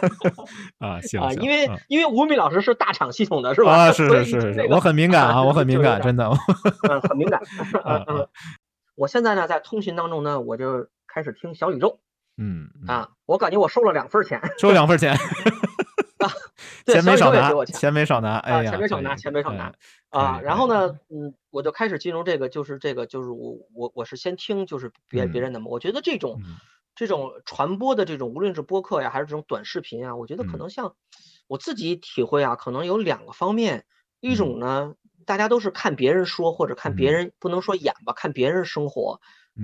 [0.78, 3.72] 啊，行啊，因为因为吴敏老师是大厂系统的，是吧？
[3.72, 6.30] 啊，是是是是，我很敏感啊， 我很敏感，真的。
[6.88, 7.40] 嗯，很敏感。
[7.84, 8.28] 嗯嗯。
[8.96, 12.00] 我现在呢，在通讯当中呢，我就开始听小宇宙。
[12.36, 12.68] 嗯。
[12.86, 14.40] 啊，我感觉我收了两份钱。
[14.58, 15.16] 收两份钱。
[16.86, 19.72] 钱没少拿，钱没少拿，哎呀，钱没少拿，钱没少拿
[20.10, 20.40] 啊！
[20.42, 25.66] 然后呢，嗯，我就开始进入这个，就是这个，就是我我我是先听，就是别别人的嘛。
[25.68, 26.40] 我觉得这种
[26.94, 30.94] 这种传播的这种，无论是播客呀，还是这种短视频啊，我觉得可能像
[31.46, 33.86] 我自己体会啊，可能有两个方面。
[34.20, 39.20] 一种呢，大家都是看别人说，或者看别人，不能说演吧，看别人生活。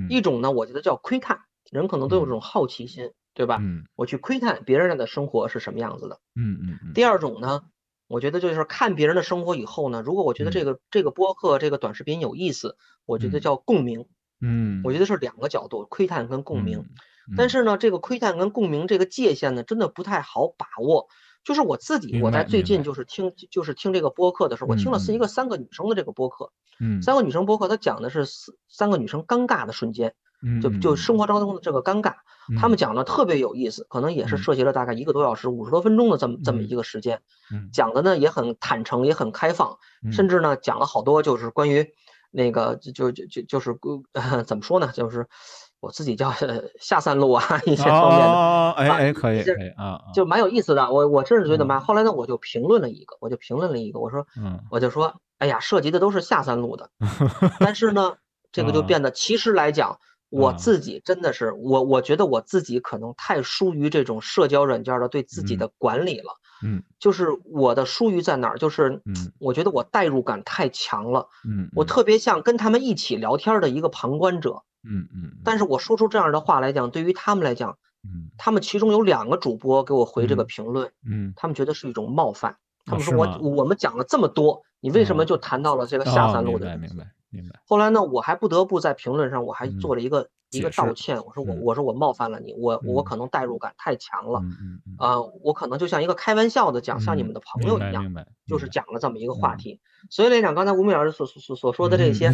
[0.09, 1.41] 一种呢，我觉得叫窥探，
[1.71, 3.13] 人可能都有这种好奇心。
[3.37, 3.59] 对吧？
[3.61, 6.19] 嗯，我去窥探别人的生活是什么样子的。
[6.37, 6.95] 嗯嗯嗯。
[6.95, 7.65] 第二种呢，
[8.09, 14.07] 我觉得就是看别人的生活以后呢，如果我觉得这个这个播客这个短视频有意思，我觉得叫共鸣。
[14.41, 16.85] 嗯，我觉得是两个角度，窥探跟共鸣。
[17.37, 21.09] 但是呢，这个窥探跟共鸣这个界限呢，真的不太好把握。
[21.43, 26.53] 就是我自己，我在最近就是听就是听这个播客的时候，我听了是一个三个女生的这个播客。
[26.79, 27.01] 嗯。
[27.03, 30.15] 三个女生播客，它讲的是三三个女生尴尬的瞬间。
[30.63, 32.15] 就就生活当中的这个尴尬，
[32.61, 37.21] 他们讲的特别有意思，可能也是涉及了大概一个多小时、五十多分钟的这么这么一个时间，
[37.73, 39.79] 讲的呢也很坦诚，也很开放，
[40.13, 41.89] 甚至呢讲了好多就是关于
[42.31, 43.77] 那个就就就就是
[44.47, 45.27] 怎么说呢，就是
[45.81, 46.33] 我自己叫
[46.79, 50.91] 下三路啊一些方面的，哎哎可以可以啊，就蛮有意思的。
[50.91, 54.27] 我我真是觉得蛮，后来呢我就评论了一个，我就评论了一个，我说，
[54.71, 56.91] 我就说，哎呀，涉及的都是下三路的，
[57.59, 58.15] 但是呢，
[58.53, 59.99] 这个就变得其实来讲。
[60.31, 66.33] 我自己真的是我，我觉得我自己可能太疏于这种社交软件的对自己的管理了。
[66.63, 68.59] 嗯，就是我的疏于在哪儿？
[68.59, 71.29] 就是，嗯，我觉得我代入感太强了。
[71.47, 74.63] 嗯，我特别像跟他们一起聊天的一个旁观者。
[74.83, 75.33] 嗯嗯。
[75.45, 82.57] 但是我说出这样的话来讲，对于他们来讲，嗯，他们其中有两个主播给我回这个评论，嗯，他们觉得是一种冒犯。
[82.87, 86.67] 他们说我我们讲了这么多，你为什么就谈到了这个下三路的？
[86.71, 87.61] 明白明白明白。
[87.67, 90.29] 后来呢，我还不得不在评论上，我还做了一个。
[90.53, 94.41] 一个道歉，我说我我说我冒犯了你，我我可能代入感太强了，
[94.97, 98.15] 啊，我可能就像一个开玩笑的讲，像你们的朋友一样，
[98.47, 99.81] 就是讲了这么一个话题。
[100.09, 102.29] 所以来讲，刚才吴敏老师所所所说的这些，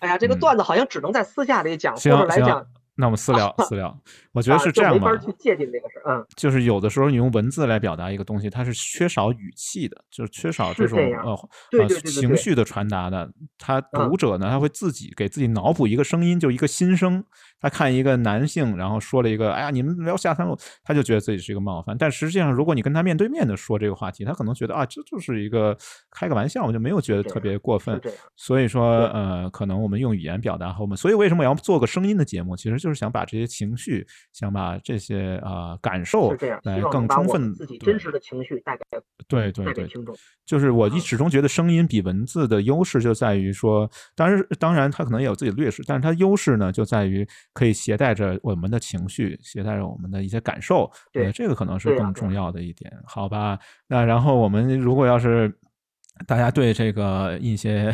[0.00, 2.66] 哎呀，这个 段子好像只能在私下里讲，或者来讲。
[2.94, 3.96] 那我们私聊私聊，
[4.32, 5.16] 我觉得是这样吧。
[5.16, 13.30] 去界定这个事儿，嗯，就是有的时候你用文字来表达一个东西，它是缺少语气的，就是缺少这种呃情绪的传达的。
[13.58, 17.24] 他读者呢，他会自己给自己脑补一个声音，就一个心声。
[17.62, 21.96] 他看一个男性，然后说了一个：“哎呀，你们聊下三路。”他就觉得自己是一个冒犯。
[21.96, 25.76] 但实际上，如果你跟他面对面的说这个话题，他可能觉得啊，这就是一个
[26.10, 28.00] 开个玩笑，我就没有觉得特别过分。
[28.36, 32.56] 所以说，呃，可能我们用语言表达和我们，所以为什么要做个声音的节目？
[32.56, 38.82] 其实就是想把这些情绪，想把这些啊感受来更充分自己真实的情绪带给
[39.28, 40.12] 对对对听众。
[40.44, 47.24] 就是我一始终觉得声音比文字的优势就在于说，当然当然它可能也有自己的劣势，但是它优势呢就在于。
[47.52, 53.58] 可以携带着我们的情绪，携带着我们的一些感受，对，这个可能是更重要的一点，好吧？
[53.86, 55.52] 那然后我们如果要是。
[56.26, 57.92] 大家对这个一些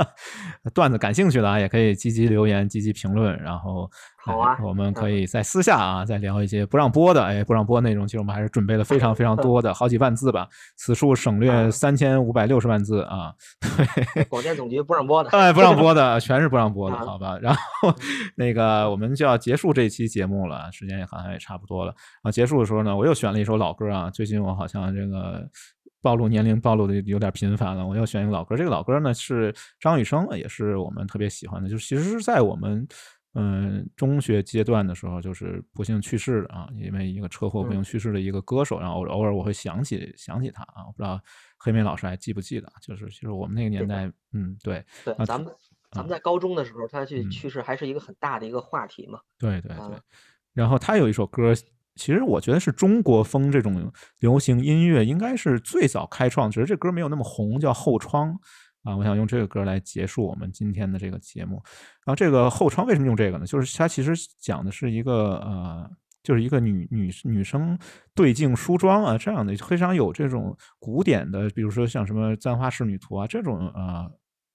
[0.74, 3.36] 段子感兴趣的啊，也可以积极留言、积极评论。
[3.40, 3.90] 然后，
[4.24, 8.06] 好啊，我们可以在私下啊再聊一些不让播的，哎，不让播内容。
[8.06, 10.46] 其实我们还是准备了非常非常多的，好几万字吧。
[10.76, 13.32] 此处省略三千五百六十万字啊。
[14.14, 17.38] 对，广电总局不让播的，哎，不让播的， 全是不让播的，好吧？
[17.40, 17.94] 然后
[18.36, 22.30] 那个我们就要结束这期节目了，时间也好像也差不多了啊。
[22.30, 24.10] 结束的时候呢，我又选了一首老歌啊。
[24.10, 25.48] 最近我好像这个。
[26.02, 28.56] 暴露年龄暴露的有点频繁了，我要选一个老歌。
[28.56, 31.68] 这个老歌呢是张雨生，也是我们特别喜欢的。
[31.68, 32.86] 就是其实是在我们
[33.34, 38.80] 嗯中学阶段的时候，就是不幸去世了啊，因为一个车祸不幸去世的一个歌手。
[38.80, 41.20] 然后偶尔我会想起想起他啊，我不知道
[41.58, 42.72] 黑妹老师还记不记得？
[42.80, 45.52] 就是其实我们那个年代，嗯，对对，咱们
[45.90, 49.20] 咱们在高中的时候，他去去世还是一个很大的一个话题嘛。
[49.38, 49.98] 对对对，
[50.54, 51.52] 然后他有一首歌。
[52.00, 58.32] 其实我觉得是中国风这种流行音乐应该是最早开创，只是这歌没有那么红，叫《后窗》。
[58.82, 61.62] 啊，我想用这个歌来结束我们今天的这个节目。
[62.06, 63.44] 然后这个后窗为什么用这个呢？
[63.44, 65.90] 就是它其实讲的是一个呃，
[66.22, 67.78] 就是一个女女女生
[68.14, 74.10] 对镜梳妆啊这样的，非常有这种古典的，比如说像什么簪花仕女图啊这种呃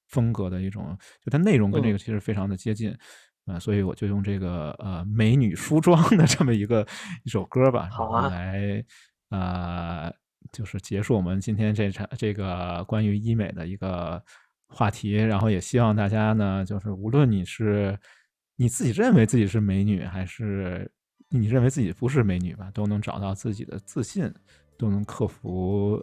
[0.10, 2.98] 风格的一种，就它内容跟这个其实非常的接近
[3.46, 6.86] 啊，所以我就用这个呃美女梳妆的这么一个
[7.24, 8.84] 一首歌吧，好啊，来
[9.30, 10.14] 呃。
[10.52, 14.24] 就是结束我们今天这场这个关于医美的一个
[14.68, 17.98] 话题，然后也希望大家呢，就是无论你是
[18.56, 20.90] 你自己认为自己是美女，还是
[21.30, 24.32] 你认为自己不是美女吧，都能找到自己的自信，
[24.78, 26.02] 都能克服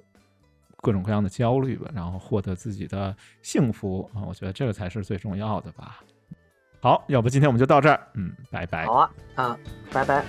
[0.78, 4.26] 各种各样的焦虑吧，然后获得自己的幸福啊！
[4.26, 6.02] 我觉得这个才是最重要的吧。
[6.82, 8.84] 好，要不今天我们就到这儿，嗯，拜拜。
[8.86, 9.56] 好啊，啊，
[9.92, 10.24] 拜拜。